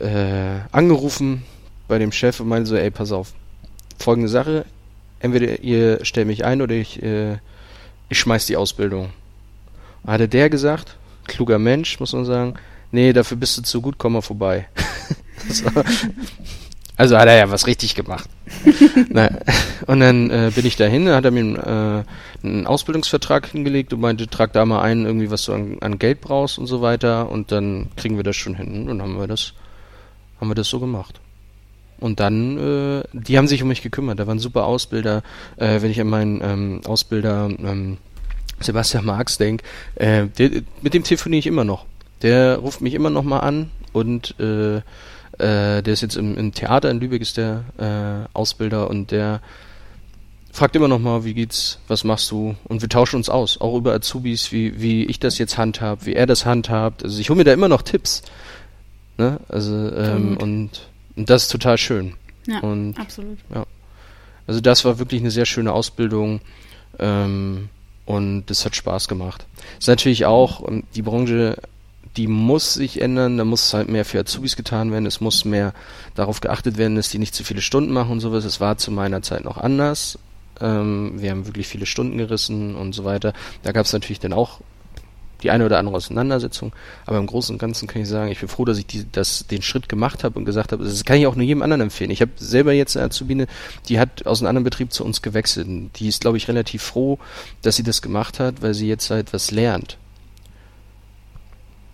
[0.00, 1.44] äh, angerufen
[1.86, 3.32] bei dem Chef und meinte so, ey, pass auf,
[3.98, 4.64] folgende Sache,
[5.20, 7.38] entweder ihr stellt mich ein oder ich, äh,
[8.08, 9.10] ich schmeiß die Ausbildung.
[10.06, 12.54] Hatte der gesagt, kluger Mensch, muss man sagen,
[12.90, 14.68] nee, dafür bist du zu gut, komm mal vorbei.
[16.98, 18.28] Also hat er ja was richtig gemacht.
[19.86, 22.04] Und dann äh, bin ich dahin, hat er mir
[22.42, 26.00] äh, einen Ausbildungsvertrag hingelegt und meinte, trag da mal ein, irgendwie was du an, an,
[26.00, 28.88] Geld brauchst und so weiter und dann kriegen wir das schon hin.
[28.88, 29.52] Und haben wir das,
[30.40, 31.20] haben wir das so gemacht.
[32.00, 34.18] Und dann, äh, die haben sich um mich gekümmert.
[34.18, 35.22] Da waren super Ausbilder.
[35.56, 37.98] Äh, wenn ich an meinen ähm, Ausbilder ähm,
[38.58, 40.24] Sebastian Marx denke, äh,
[40.82, 41.86] mit dem telefoniere ich immer noch.
[42.22, 44.76] Der ruft mich immer noch mal an und äh,
[45.38, 49.40] äh, der ist jetzt im, im, Theater in Lübeck, ist der äh, Ausbilder und der
[50.50, 52.56] fragt immer noch mal, wie geht's, was machst du?
[52.64, 56.14] Und wir tauschen uns aus, auch über Azubis, wie, wie ich das jetzt handhab, wie
[56.14, 57.04] er das handhabt.
[57.04, 58.22] Also ich hole mir da immer noch Tipps.
[59.18, 59.38] Ne?
[59.48, 62.14] Also, ähm, und, und das ist total schön.
[62.46, 63.38] Ja, und, absolut.
[63.54, 63.66] Ja.
[64.46, 66.40] Also das war wirklich eine sehr schöne Ausbildung.
[66.98, 67.68] Ähm,
[68.06, 69.46] und das hat Spaß gemacht.
[69.78, 71.58] Ist natürlich auch, ähm, die Branche
[72.18, 75.72] die muss sich ändern, da muss halt mehr für Azubis getan werden, es muss mehr
[76.16, 78.44] darauf geachtet werden, dass die nicht zu viele Stunden machen und sowas.
[78.44, 80.18] Es war zu meiner Zeit noch anders.
[80.60, 83.32] Ähm, wir haben wirklich viele Stunden gerissen und so weiter.
[83.62, 84.60] Da gab es natürlich dann auch
[85.44, 86.72] die eine oder andere Auseinandersetzung,
[87.06, 89.46] aber im Großen und Ganzen kann ich sagen, ich bin froh, dass ich die, das,
[89.46, 92.10] den Schritt gemacht habe und gesagt habe, das kann ich auch nur jedem anderen empfehlen.
[92.10, 93.46] Ich habe selber jetzt eine Azubine,
[93.88, 95.68] die hat aus einem anderen Betrieb zu uns gewechselt.
[96.00, 97.20] Die ist, glaube ich, relativ froh,
[97.62, 99.98] dass sie das gemacht hat, weil sie jetzt halt was lernt.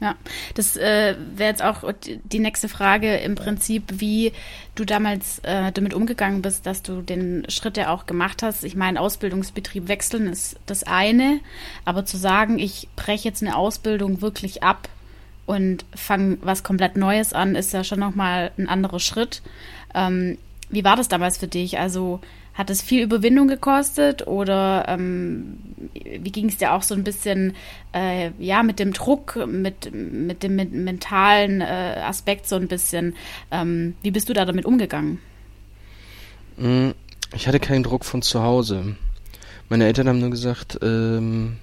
[0.04, 0.16] Ja,
[0.52, 4.32] das äh, wäre jetzt auch die nächste Frage im Prinzip, wie
[4.74, 8.64] du damals äh, damit umgegangen bist, dass du den Schritt ja auch gemacht hast.
[8.64, 11.40] Ich meine, Ausbildungsbetrieb wechseln ist das eine,
[11.86, 14.90] aber zu sagen, ich breche jetzt eine Ausbildung wirklich ab
[15.46, 19.40] und fange was komplett Neues an, ist ja schon nochmal ein anderer Schritt.
[19.94, 20.36] Ähm,
[20.68, 21.78] wie war das damals für dich?
[21.78, 22.20] Also
[22.54, 25.58] hat es viel Überwindung gekostet oder ähm,
[25.92, 27.54] wie ging es dir auch so ein bisschen
[27.92, 33.16] äh, ja mit dem Druck, mit, mit dem mit mentalen äh, Aspekt so ein bisschen?
[33.50, 35.18] Ähm, wie bist du da damit umgegangen?
[36.56, 36.90] Mm,
[37.34, 38.96] ich hatte keinen Druck von zu Hause.
[39.68, 41.56] Meine Eltern haben nur gesagt, ähm,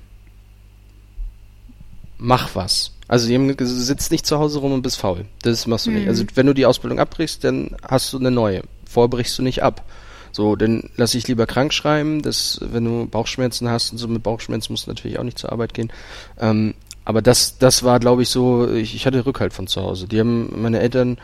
[2.18, 2.92] mach was.
[3.08, 5.26] Also die haben gesagt, sitzt nicht zu Hause rum und bist faul.
[5.42, 5.98] Das machst du mhm.
[5.98, 6.08] nicht.
[6.10, 8.64] Also wenn du die Ausbildung abbrichst, dann hast du eine neue.
[8.86, 9.86] Vorbrichst du nicht ab.
[10.32, 14.24] So, dann lass ich lieber krank schreiben, dass wenn du Bauchschmerzen hast und so mit
[14.24, 15.92] Bauchschmerzen musst du natürlich auch nicht zur Arbeit gehen.
[16.40, 20.08] Ähm, aber das, das war, glaube ich, so, ich, ich hatte Rückhalt von zu Hause.
[20.08, 21.18] Die haben, meine Eltern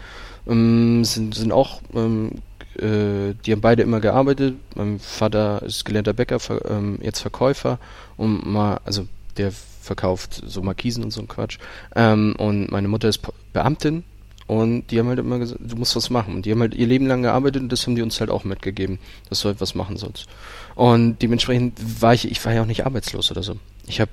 [0.47, 2.31] ähm, sind, sind auch, ähm,
[2.75, 4.55] äh, die haben beide immer gearbeitet.
[4.75, 7.79] Mein Vater ist gelernter Bäcker, ver, ähm, jetzt Verkäufer.
[8.17, 11.59] Und mal, also der verkauft so Markisen und so ein Quatsch.
[11.95, 13.21] Ähm, und meine Mutter ist
[13.53, 14.03] Beamtin
[14.47, 16.36] und die haben halt immer gesagt, du musst was machen.
[16.36, 18.45] Und die haben halt ihr Leben lang gearbeitet und das haben die uns halt auch
[18.45, 18.97] mitgegeben,
[19.29, 20.27] dass du halt was machen sollst.
[20.75, 23.57] Und dementsprechend war ich, ich war ja auch nicht arbeitslos oder so.
[23.88, 24.12] Ich habe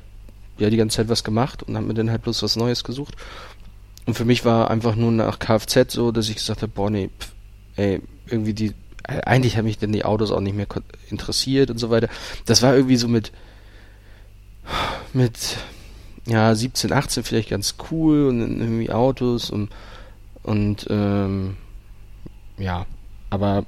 [0.58, 3.14] ja die ganze Zeit was gemacht und habe mir dann halt bloß was Neues gesucht.
[4.06, 7.10] Und für mich war einfach nur nach Kfz so, dass ich gesagt habe, boah, nee,
[7.18, 7.32] pff,
[7.76, 8.72] ey, irgendwie die,
[9.04, 10.66] eigentlich haben mich denn die Autos auch nicht mehr
[11.10, 12.08] interessiert und so weiter.
[12.44, 13.30] Das war irgendwie so mit,
[15.12, 15.58] mit,
[16.26, 19.70] ja, 17, 18 vielleicht ganz cool und irgendwie Autos und
[20.44, 21.56] und ähm,
[22.58, 22.86] ja,
[23.30, 23.64] aber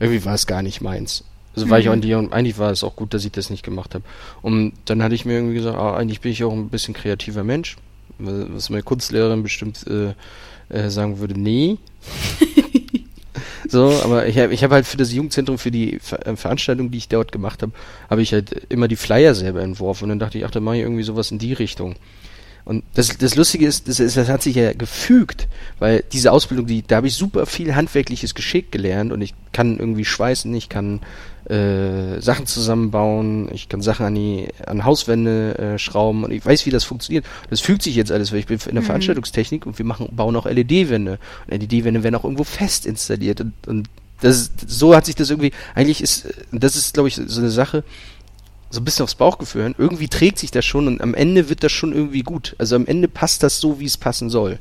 [0.00, 1.24] irgendwie war es gar nicht meins.
[1.54, 1.70] Also mhm.
[1.70, 3.64] war ich auch in die, und eigentlich war es auch gut, dass ich das nicht
[3.64, 4.04] gemacht habe.
[4.42, 7.44] Und dann hatte ich mir irgendwie gesagt, ah, eigentlich bin ich auch ein bisschen kreativer
[7.44, 7.76] Mensch.
[8.18, 10.14] Was meine Kunstlehrerin bestimmt äh,
[10.68, 11.78] äh, sagen würde, nee.
[13.68, 16.90] so, aber ich habe ich hab halt für das Jugendzentrum, für die Ver äh, Veranstaltung,
[16.90, 17.72] die ich dort gemacht habe,
[18.10, 20.04] habe ich halt immer die Flyer selber entworfen.
[20.04, 21.96] Und dann dachte ich, ach, da mache ich irgendwie sowas in die Richtung.
[22.68, 26.82] Und das, das Lustige ist, das, das hat sich ja gefügt, weil diese Ausbildung, die,
[26.82, 31.00] da habe ich super viel handwerkliches Geschick gelernt und ich kann irgendwie schweißen, ich kann
[31.48, 36.66] äh, Sachen zusammenbauen, ich kann Sachen an die an Hauswände äh, schrauben und ich weiß,
[36.66, 37.24] wie das funktioniert.
[37.48, 38.86] Das fügt sich jetzt alles, weil ich bin in der mhm.
[38.86, 41.18] Veranstaltungstechnik und wir machen bauen auch LED-Wände.
[41.46, 43.88] Und LED-Wände werden auch irgendwo fest installiert und, und
[44.20, 47.82] das so hat sich das irgendwie eigentlich ist das ist glaube ich so eine Sache
[48.70, 51.64] so ein bisschen aufs Bauchgefühl hören, irgendwie trägt sich das schon und am Ende wird
[51.64, 52.54] das schon irgendwie gut.
[52.58, 54.58] Also am Ende passt das so, wie es passen soll.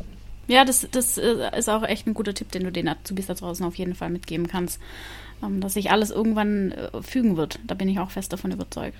[0.47, 3.33] Ja, das, das äh, ist auch echt ein guter Tipp, den du den Azubis da
[3.33, 4.79] draußen auf jeden Fall mitgeben kannst.
[5.43, 7.59] Ähm, dass sich alles irgendwann äh, fügen wird.
[7.67, 8.97] Da bin ich auch fest davon überzeugt.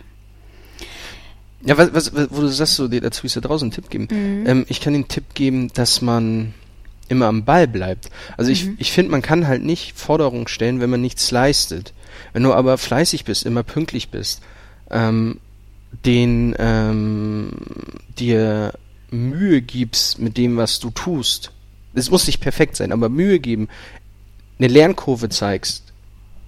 [1.62, 4.08] Ja, was, was, wo du sagst, so den Azubis da draußen einen Tipp geben.
[4.12, 4.48] Mhm.
[4.48, 6.54] Ähm, ich kann den Tipp geben, dass man
[7.08, 8.10] immer am Ball bleibt.
[8.36, 8.76] Also ich, mhm.
[8.78, 11.94] ich finde, man kann halt nicht Forderungen stellen, wenn man nichts leistet.
[12.34, 14.42] Wenn du aber fleißig bist, immer pünktlich bist,
[14.92, 15.40] ähm,
[16.06, 17.52] den ähm,
[18.18, 18.74] dir
[19.10, 21.52] Mühe gibst mit dem, was du tust.
[21.94, 23.70] Es muss nicht perfekt sein, aber Mühe geben,
[24.60, 25.94] eine Lernkurve zeigst,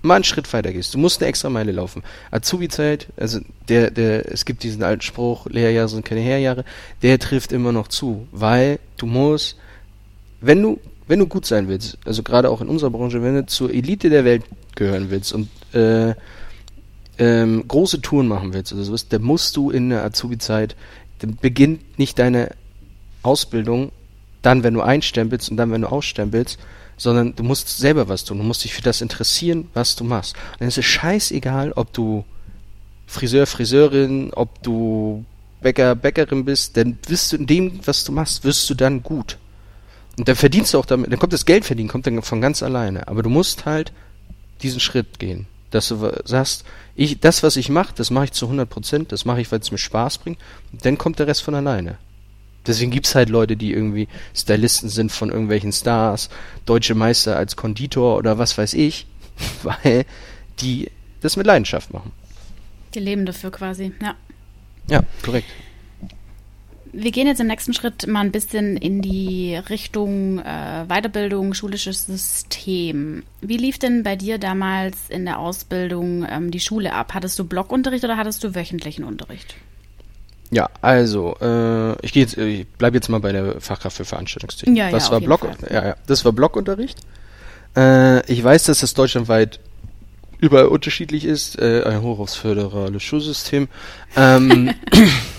[0.01, 0.93] mal einen Schritt weiter gehst.
[0.93, 2.03] Du musst eine extra Meile laufen.
[2.31, 6.65] Azubi-Zeit, also der, der, es gibt diesen alten Spruch, Lehrjahre sind keine Herjahre,
[7.01, 9.57] der trifft immer noch zu, weil du musst,
[10.41, 13.45] wenn du, wenn du gut sein willst, also gerade auch in unserer Branche, wenn du
[13.45, 14.43] zur Elite der Welt
[14.75, 16.13] gehören willst und äh,
[17.19, 20.75] ähm, große Touren machen willst oder sowas, dann musst du in der Azubi-Zeit,
[21.19, 22.51] dann beginnt nicht deine
[23.21, 23.91] Ausbildung
[24.41, 26.57] dann, wenn du einstempelst und dann, wenn du ausstempelst,
[26.95, 28.37] sondern du musst selber was tun.
[28.37, 30.35] Du musst dich für das interessieren, was du machst.
[30.53, 32.23] Und dann ist es scheißegal, ob du
[33.05, 35.25] Friseur, Friseurin, ob du
[35.61, 39.37] Bäcker, Bäckerin bist, denn wirst du in dem, was du machst, wirst du dann gut.
[40.17, 42.63] Und dann verdienst du auch damit, dann kommt das Geld verdienen, kommt dann von ganz
[42.63, 43.09] alleine.
[43.09, 43.91] Aber du musst halt
[44.61, 48.45] diesen Schritt gehen dass du sagst, ich, das, was ich mache, das mache ich zu
[48.45, 50.39] 100 Prozent, das mache ich, weil es mir Spaß bringt,
[50.71, 51.97] und dann kommt der Rest von alleine.
[52.67, 56.29] Deswegen gibt's halt Leute, die irgendwie Stylisten sind von irgendwelchen Stars,
[56.65, 59.07] deutsche Meister als Konditor oder was weiß ich,
[59.63, 60.05] weil
[60.59, 62.11] die das mit Leidenschaft machen.
[62.93, 64.15] Die leben dafür quasi, ja.
[64.87, 65.47] Ja, korrekt.
[66.91, 72.07] Wir gehen jetzt im nächsten Schritt mal ein bisschen in die Richtung äh, Weiterbildung, schulisches
[72.07, 73.23] System.
[73.41, 77.13] Wie lief denn bei dir damals in der Ausbildung ähm, die Schule ab?
[77.13, 79.55] Hattest du Blockunterricht oder hattest du wöchentlichen Unterricht?
[80.51, 84.77] Ja, also äh, ich gehe jetzt, ich bleibe jetzt mal bei der Fachkraft für Veranstaltungstechnik.
[84.77, 85.47] Ja, Was ja, war Block?
[85.69, 86.99] Ja, ja, das war Blockunterricht.
[87.77, 89.59] Äh, ich weiß, dass das deutschlandweit
[90.39, 91.59] überall unterschiedlich ist.
[91.59, 93.67] Äh, ein hoch aufs föderale Schulsystem.
[94.15, 94.73] Ähm,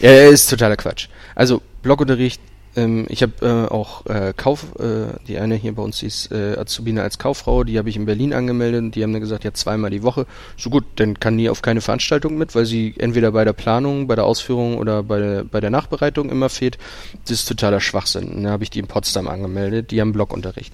[0.00, 1.08] Ja, ist totaler Quatsch.
[1.34, 2.40] Also Blockunterricht,
[2.74, 6.56] ähm, ich habe äh, auch äh, Kauf, äh, die eine hier bei uns ist äh,
[6.56, 9.90] Azubine als Kauffrau, die habe ich in Berlin angemeldet die haben dann gesagt, ja zweimal
[9.90, 10.26] die Woche.
[10.56, 14.06] So gut, dann kann die auf keine Veranstaltung mit, weil sie entweder bei der Planung,
[14.06, 16.78] bei der Ausführung oder bei der, bei der Nachbereitung immer fehlt.
[17.24, 18.42] Das ist totaler Schwachsinn.
[18.42, 20.72] Dann habe ich die in Potsdam angemeldet, die haben Blockunterricht.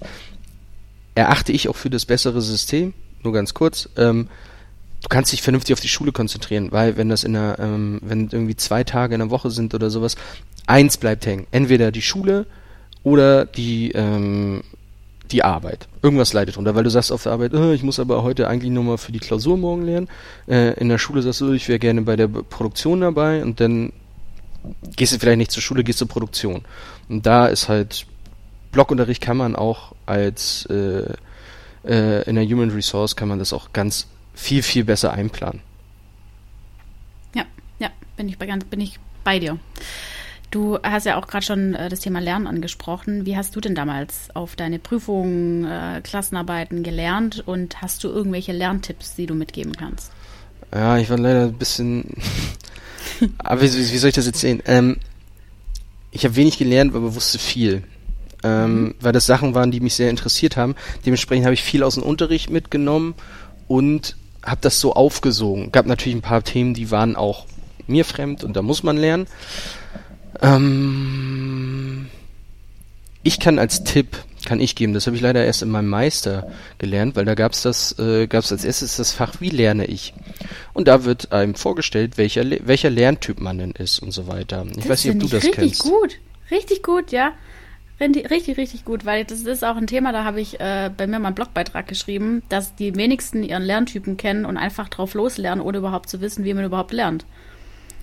[1.15, 3.89] Erachte ich auch für das bessere System, nur ganz kurz.
[3.97, 4.29] Ähm,
[5.07, 8.27] du kannst dich vernünftig auf die Schule konzentrieren, weil wenn das in einer, ähm, wenn
[8.29, 10.17] irgendwie zwei Tage in der Woche sind oder sowas,
[10.65, 11.47] eins bleibt hängen.
[11.51, 12.45] Entweder die Schule
[13.03, 14.63] oder die, ähm,
[15.31, 15.87] die Arbeit.
[16.01, 18.69] Irgendwas leidet drunter, weil du sagst auf der Arbeit, oh, ich muss aber heute eigentlich
[18.69, 20.09] nur mal für die Klausur morgen lernen.
[20.45, 23.93] Äh, in der Schule sagst du, ich wäre gerne bei der Produktion dabei und dann
[24.97, 26.65] gehst du vielleicht nicht zur Schule, gehst zur Produktion.
[27.07, 28.07] Und da ist halt
[28.73, 31.13] Blockunterricht kann man auch als äh,
[31.85, 35.61] äh, in der Human Resource kann man das auch ganz viel, viel besser einplanen.
[37.35, 37.43] Ja,
[37.79, 39.59] ja, bin ich bei, bin ich bei dir.
[40.49, 43.25] Du hast ja auch gerade schon äh, das Thema Lernen angesprochen.
[43.25, 48.53] Wie hast du denn damals auf deine Prüfungen, äh, Klassenarbeiten gelernt und hast du irgendwelche
[48.53, 50.11] Lerntipps, die du mitgeben kannst?
[50.73, 52.05] Ja, ich war leider ein bisschen
[53.37, 54.61] aber wie, wie, soll ich das jetzt sehen?
[54.65, 54.97] Ähm,
[56.11, 57.83] ich habe wenig gelernt, aber wusste viel.
[58.43, 58.95] Ähm, mhm.
[58.99, 60.75] Weil das Sachen waren, die mich sehr interessiert haben.
[61.05, 63.15] Dementsprechend habe ich viel aus dem Unterricht mitgenommen
[63.67, 65.71] und habe das so aufgesogen.
[65.71, 67.45] Gab natürlich ein paar Themen, die waren auch
[67.87, 69.27] mir fremd und da muss man lernen.
[70.41, 72.07] Ähm,
[73.23, 76.49] ich kann als Tipp, kann ich geben, das habe ich leider erst in meinem Meister
[76.77, 79.85] gelernt, weil da gab es das, äh, gab es als erstes das Fach, wie lerne
[79.85, 80.13] ich?
[80.73, 84.65] Und da wird einem vorgestellt, welcher, welcher Lerntyp man denn ist und so weiter.
[84.69, 85.59] Ich das weiß nicht, ob du das kennst.
[85.59, 86.19] Richtig gut,
[86.51, 87.33] richtig gut, ja.
[87.99, 91.17] Richtig, richtig gut, weil das ist auch ein Thema, da habe ich äh, bei mir
[91.17, 95.79] mal einen Blogbeitrag geschrieben, dass die wenigsten ihren Lerntypen kennen und einfach drauf loslernen, ohne
[95.79, 97.25] überhaupt zu wissen, wie man überhaupt lernt.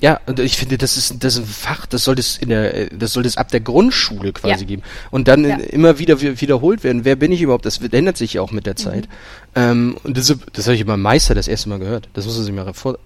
[0.00, 2.87] Ja, und ich finde, das ist, das ist ein Fach, das sollte es in der,
[2.87, 4.66] das sollte es ab der Grundschule quasi ja.
[4.66, 4.83] geben.
[5.12, 5.57] Und dann ja.
[5.57, 7.04] immer wieder wiederholt werden.
[7.04, 7.64] Wer bin ich überhaupt?
[7.64, 9.07] Das ändert sich ja auch mit der Zeit.
[9.54, 9.62] Mhm.
[9.62, 12.09] Ähm, und das, das habe ich beim Meister das erste Mal gehört.
[12.14, 12.98] Das muss man sich mal vor,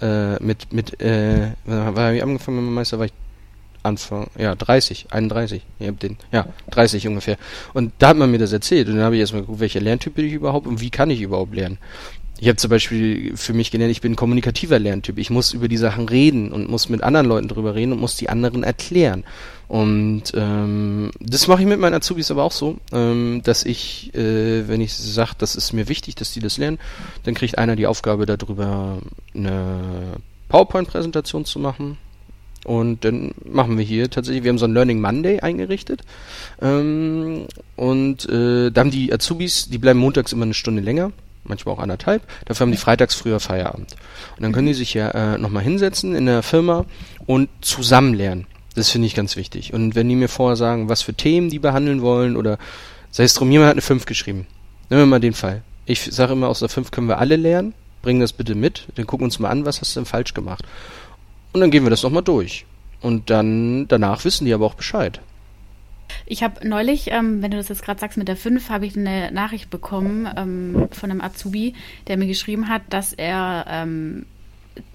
[0.00, 2.98] äh, mit, mit, äh, wann habe ich angefangen mit dem Meister?
[2.98, 3.12] War ich
[3.82, 7.36] Anfang, ja, 30, 31, ich hab den, ja, 30 ungefähr.
[7.72, 10.14] Und da hat man mir das erzählt und dann habe ich erstmal geguckt, welcher Lerntyp
[10.14, 11.78] bin ich überhaupt und wie kann ich überhaupt lernen.
[12.42, 15.18] Ich habe zum Beispiel für mich gelernt, ich bin ein kommunikativer Lerntyp.
[15.18, 18.16] Ich muss über die Sachen reden und muss mit anderen Leuten drüber reden und muss
[18.16, 19.24] die anderen erklären.
[19.68, 24.66] Und ähm, das mache ich mit meinen Azubis aber auch so, ähm, dass ich, äh,
[24.66, 26.78] wenn ich sage, das ist mir wichtig, dass die das lernen,
[27.24, 28.98] dann kriegt einer die Aufgabe darüber,
[29.34, 30.16] eine
[30.48, 31.98] PowerPoint-Präsentation zu machen
[32.64, 36.02] und dann machen wir hier tatsächlich, wir haben so ein Learning Monday eingerichtet.
[36.60, 37.46] Ähm,
[37.76, 41.12] und äh, da haben die Azubis, die bleiben montags immer eine Stunde länger,
[41.44, 42.22] manchmal auch anderthalb.
[42.44, 43.94] Dafür haben die freitags früher Feierabend.
[44.36, 46.84] Und dann können die sich ja äh, nochmal hinsetzen in der Firma
[47.26, 48.46] und zusammen lernen.
[48.74, 49.72] Das finde ich ganz wichtig.
[49.72, 52.58] Und wenn die mir vorher sagen, was für Themen die behandeln wollen oder
[53.10, 54.46] sei es drum, jemand hat eine 5 geschrieben.
[54.90, 55.62] Nehmen wir mal den Fall.
[55.86, 57.74] Ich sage immer, aus der 5 können wir alle lernen.
[58.02, 58.86] Bringen das bitte mit.
[58.94, 60.64] Dann gucken wir uns mal an, was hast du denn falsch gemacht.
[61.52, 62.66] Und dann gehen wir das nochmal durch.
[63.00, 65.20] Und dann, danach wissen die aber auch Bescheid.
[66.26, 68.96] Ich habe neulich, ähm, wenn du das jetzt gerade sagst mit der 5, habe ich
[68.96, 71.74] eine Nachricht bekommen ähm, von einem Azubi,
[72.06, 74.26] der mir geschrieben hat, dass er ähm,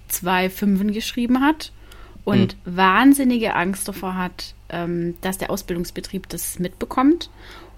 [0.07, 1.71] zwei Fünfen geschrieben hat
[2.23, 2.77] und mhm.
[2.77, 7.29] wahnsinnige Angst davor hat, ähm, dass der Ausbildungsbetrieb das mitbekommt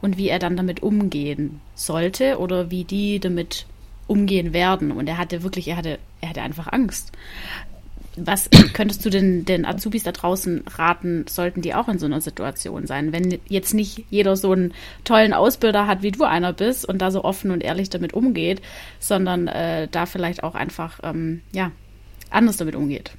[0.02, 3.66] und wie er dann damit umgehen sollte oder wie die damit
[4.08, 4.92] umgehen werden.
[4.92, 7.12] Und er hatte wirklich, er hatte, er hatte einfach Angst.
[8.18, 12.20] Was könntest du denn den Azubis da draußen raten, sollten die auch in so einer
[12.20, 13.14] Situation sein?
[13.14, 17.12] Wenn jetzt nicht jeder so einen tollen Ausbilder hat, wie du einer bist und da
[17.12, 18.62] so offen und ehrlich damit umgeht,
[19.00, 21.72] sondern äh, da vielleicht auch einfach ähm, ja,
[22.30, 23.12] anders damit umgeht.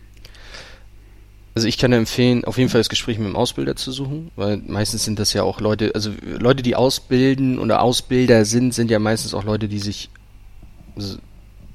[1.55, 4.59] Also ich kann empfehlen, auf jeden Fall das Gespräch mit dem Ausbilder zu suchen, weil
[4.59, 9.01] meistens sind das ja auch Leute, also Leute, die ausbilden oder Ausbilder sind, sind ja
[9.01, 10.09] meistens auch Leute, die sich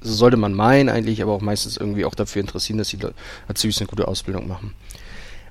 [0.04, 2.98] so sollte man meinen eigentlich, aber auch meistens irgendwie auch dafür interessieren, dass die
[3.48, 4.74] Azubis eine gute Ausbildung machen.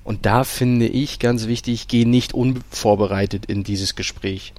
[0.04, 4.52] Und da finde ich ganz wichtig, geh nicht unvorbereitet in dieses Gespräch.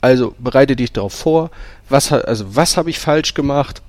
[0.00, 1.50] Also bereite dich darauf vor,
[1.88, 3.82] was also was habe ich falsch gemacht?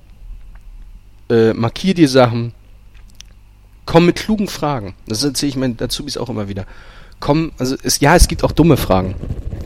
[1.30, 2.54] Äh, markier die Sachen.
[3.84, 4.94] Komm mit klugen Fragen.
[5.06, 6.66] Das erzähle ich meinen Azubis auch immer wieder.
[7.20, 9.14] Komm, also es, ja, es gibt auch dumme Fragen.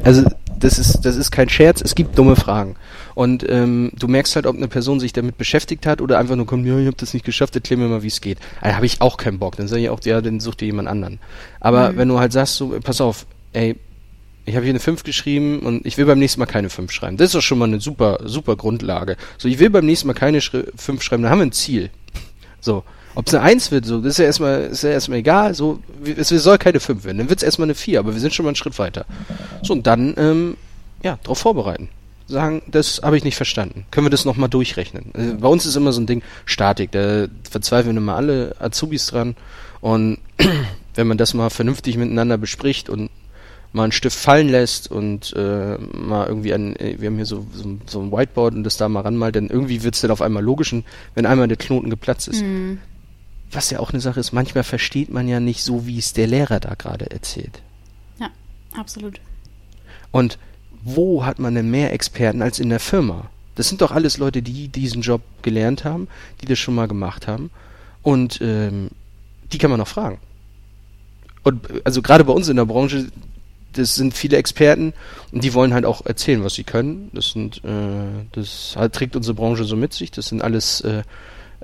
[0.05, 0.25] Also
[0.59, 2.77] das ist, das ist kein Scherz, es gibt dumme Fragen.
[3.15, 6.47] Und ähm, du merkst halt, ob eine Person sich damit beschäftigt hat oder einfach nur
[6.47, 8.39] kommt, ja, ich habe das nicht geschafft, erklär mir mal, wie es geht.
[8.61, 9.57] Da habe ich auch keinen Bock.
[9.57, 11.19] Dann sage ich auch, ja, dann such dir jemand anderen.
[11.61, 11.97] Aber mhm.
[11.99, 13.77] wenn du halt sagst, so, pass auf, ey,
[14.45, 17.17] ich habe hier eine 5 geschrieben und ich will beim nächsten Mal keine 5 schreiben.
[17.17, 19.17] Das ist doch schon mal eine super, super Grundlage.
[19.39, 21.91] So, ich will beim nächsten Mal keine 5 schreiben, dann haben wir ein Ziel.
[22.61, 22.85] So.
[23.15, 25.55] Ob es eine 1 wird, so, das ist ja erstmal, ist ja erstmal egal.
[25.55, 25.81] So,
[26.17, 27.19] es soll keine 5 werden.
[27.19, 29.05] Dann wird es erstmal eine 4, aber wir sind schon mal einen Schritt weiter.
[29.63, 30.57] So, und dann, ähm,
[31.03, 31.89] ja, darauf vorbereiten.
[32.33, 33.87] Sagen, das habe ich nicht verstanden.
[33.91, 35.13] Können wir das nochmal durchrechnen?
[35.15, 39.37] Äh, bei uns ist immer so ein Ding Statik, da verzweifeln immer alle Azubis dran.
[39.81, 40.19] Und
[40.95, 43.11] wenn man das mal vernünftig miteinander bespricht und
[43.73, 47.47] mal einen Stift fallen lässt und äh, mal irgendwie ein, äh, wir haben hier so,
[47.55, 50.21] so, so, ein Whiteboard und das da mal ranmalt, dann irgendwie wird es dann auf
[50.21, 50.75] einmal logisch,
[51.15, 52.43] wenn einmal der Knoten geplatzt ist.
[52.43, 52.79] Mhm
[53.55, 56.27] was ja auch eine Sache ist, manchmal versteht man ja nicht so, wie es der
[56.27, 57.63] Lehrer da gerade erzählt.
[58.19, 58.31] Ja,
[58.77, 59.21] absolut.
[60.11, 60.39] Und
[60.85, 63.31] wo hat man denn mehr Experten als in der Firma?
[63.55, 66.09] Das sind doch alles Leute, die diesen Job gelernt haben,
[66.41, 67.51] die das schon mal gemacht haben.
[68.03, 68.91] Und ähm,
[69.53, 70.19] die kann man noch fragen.
[71.43, 73.09] Und also gerade bei uns in der Branche,
[73.75, 74.93] das sind viele Experten
[75.33, 77.11] und die wollen halt auch erzählen, was sie können.
[77.13, 80.11] Das sind, äh, das halt, trägt unsere Branche so mit sich.
[80.11, 81.03] Das sind alles äh,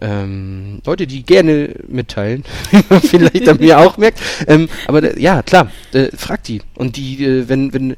[0.00, 4.20] ähm, Leute, die gerne mitteilen, wie man vielleicht an mir auch merkt.
[4.46, 6.62] Ähm, aber äh, ja, klar, äh, frag die.
[6.74, 7.96] Und die, äh, wenn, wenn,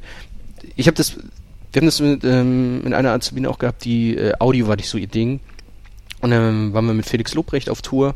[0.75, 4.33] ich habe das, wir haben das mit, ähm, mit einer Azubine auch gehabt, die äh,
[4.39, 5.39] Audio war nicht so ihr Ding.
[6.21, 8.13] Und dann waren wir mit Felix Lobrecht auf Tour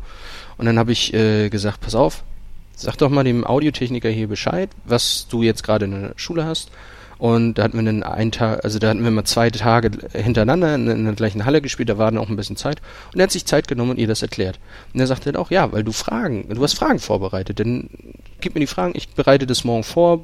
[0.58, 2.22] und dann habe ich äh, gesagt, pass auf,
[2.76, 6.70] sag doch mal dem Audiotechniker hier Bescheid, was du jetzt gerade in der Schule hast.
[7.18, 10.74] Und da hatten wir dann einen Tag, also da hatten wir mal zwei Tage hintereinander
[10.74, 12.82] in, in der gleichen Halle gespielt, da war dann auch ein bisschen Zeit.
[13.12, 14.60] Und er hat sich Zeit genommen und ihr das erklärt.
[14.92, 17.88] Und er sagte dann auch, ja, weil du Fragen, du hast Fragen vorbereitet, dann
[18.40, 20.22] gib mir die Fragen, ich bereite das morgen vor.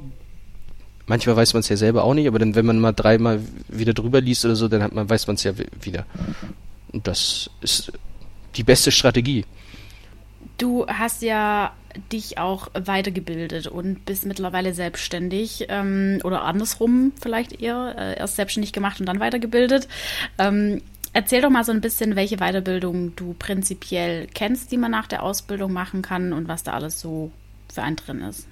[1.13, 3.93] Manchmal weiß man es ja selber auch nicht, aber dann, wenn man mal dreimal wieder
[3.93, 6.07] drüber liest oder so, dann hat man, weiß man es ja wieder.
[6.91, 7.91] Und das ist
[8.55, 9.45] die beste Strategie.
[10.57, 11.71] Du hast ja
[12.11, 18.73] dich auch weitergebildet und bist mittlerweile selbstständig ähm, oder andersrum vielleicht eher, äh, erst selbstständig
[18.73, 19.87] gemacht und dann weitergebildet.
[20.39, 20.81] Ähm,
[21.13, 25.21] erzähl doch mal so ein bisschen, welche Weiterbildung du prinzipiell kennst, die man nach der
[25.21, 27.31] Ausbildung machen kann und was da alles so
[27.71, 28.47] für einen drin ist.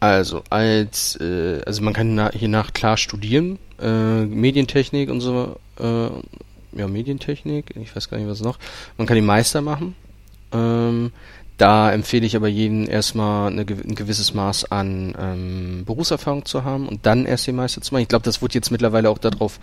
[0.00, 6.08] Also als äh, also man kann hier nach klar studieren, äh, Medientechnik und so, äh,
[6.72, 8.58] ja Medientechnik, ich weiß gar nicht was noch.
[8.96, 9.94] Man kann die Meister machen
[10.52, 11.12] ähm,
[11.56, 16.88] da empfehle ich aber jedem erstmal eine, ein gewisses Maß an ähm, Berufserfahrung zu haben
[16.88, 18.02] und dann erst den Meister zu machen.
[18.02, 19.60] Ich glaube, das wird jetzt mittlerweile auch darauf,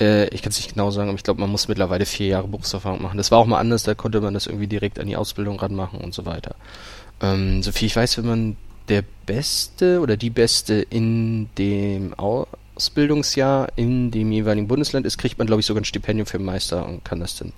[0.00, 2.48] äh, ich kann es nicht genau sagen, aber ich glaube, man muss mittlerweile vier Jahre
[2.48, 3.18] Berufserfahrung machen.
[3.18, 6.00] Das war auch mal anders, da konnte man das irgendwie direkt an die Ausbildung ranmachen
[6.00, 6.54] und so weiter.
[7.20, 8.56] Ähm, so viel ich weiß, wenn man
[8.88, 15.46] der Beste oder die Beste in dem Ausbildungsjahr in dem jeweiligen Bundesland ist, kriegt man,
[15.46, 17.52] glaube ich, sogar ein Stipendium für Meister und kann das dann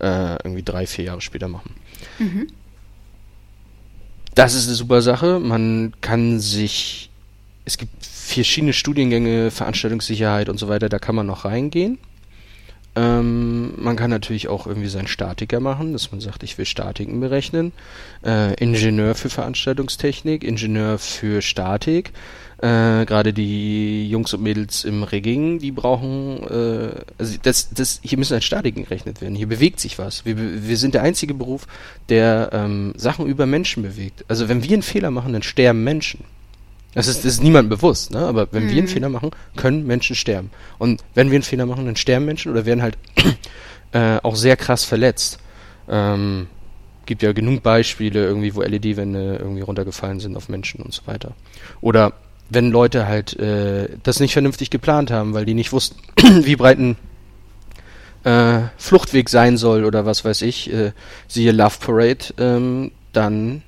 [0.00, 1.74] äh, irgendwie drei, vier Jahre später machen.
[2.18, 2.48] Mhm.
[4.34, 5.40] Das ist eine super Sache.
[5.40, 7.10] Man kann sich,
[7.64, 11.98] es gibt verschiedene Studiengänge, Veranstaltungssicherheit und so weiter, da kann man noch reingehen.
[12.96, 17.20] Ähm, man kann natürlich auch irgendwie seinen Statiker machen, dass man sagt, ich will Statiken
[17.20, 17.72] berechnen.
[18.24, 22.12] Äh, Ingenieur für Veranstaltungstechnik, Ingenieur für Statik.
[22.58, 28.18] Äh, Gerade die Jungs und Mädels im Rigging, die brauchen, äh, also das, das, hier
[28.18, 29.36] müssen halt Statiken gerechnet werden.
[29.36, 30.24] Hier bewegt sich was.
[30.24, 31.68] Wir, wir sind der einzige Beruf,
[32.08, 34.24] der ähm, Sachen über Menschen bewegt.
[34.28, 36.24] Also wenn wir einen Fehler machen, dann sterben Menschen.
[36.94, 38.18] Das ist, ist niemandem bewusst, ne?
[38.18, 38.68] aber wenn mhm.
[38.68, 38.92] wir einen mhm.
[38.92, 40.50] Fehler machen, können Menschen sterben.
[40.78, 42.98] Und wenn wir einen Fehler machen, dann sterben Menschen oder werden halt
[43.92, 45.38] äh, auch sehr krass verletzt.
[45.88, 46.48] Ähm,
[47.06, 51.32] gibt ja genug Beispiele irgendwie, wo LED-Wände irgendwie runtergefallen sind auf Menschen und so weiter.
[51.80, 52.12] Oder
[52.48, 56.00] wenn Leute halt äh, das nicht vernünftig geplant haben, weil die nicht wussten,
[56.44, 56.96] wie breit ein
[58.24, 60.92] äh, Fluchtweg sein soll oder was weiß ich, äh,
[61.28, 63.62] siehe Love Parade, ähm, dann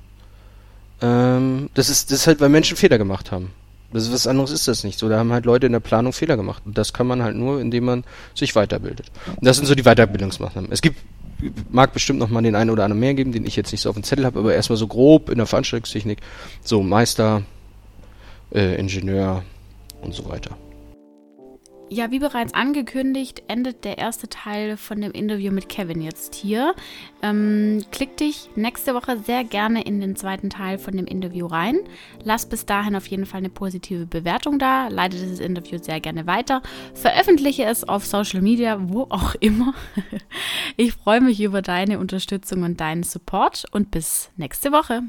[1.03, 3.51] ähm, das ist das ist halt, weil Menschen Fehler gemacht haben.
[3.91, 5.07] Das ist was anderes ist das nicht so.
[5.07, 6.63] Da haben halt Leute in der Planung Fehler gemacht.
[6.65, 9.11] Und das kann man halt nur, indem man sich weiterbildet.
[9.27, 10.71] Und das sind so die Weiterbildungsmaßnahmen.
[10.71, 10.97] Es gibt
[11.69, 13.89] mag bestimmt noch mal den einen oder anderen mehr geben, den ich jetzt nicht so
[13.89, 16.19] auf dem Zettel habe, aber erstmal so grob in der Veranstaltungstechnik,
[16.63, 17.43] so Meister,
[18.53, 19.43] äh, Ingenieur
[20.01, 20.57] und so weiter.
[21.93, 26.73] Ja, wie bereits angekündigt, endet der erste Teil von dem Interview mit Kevin jetzt hier.
[27.21, 31.77] Ähm, klick dich nächste Woche sehr gerne in den zweiten Teil von dem Interview rein.
[32.23, 34.87] Lass bis dahin auf jeden Fall eine positive Bewertung da.
[34.87, 36.63] Leite dieses Interview sehr gerne weiter.
[36.95, 39.75] Veröffentliche es auf Social Media, wo auch immer.
[40.75, 45.03] Ich freue mich über deine Unterstützung und deinen Support und bis nächste Woche.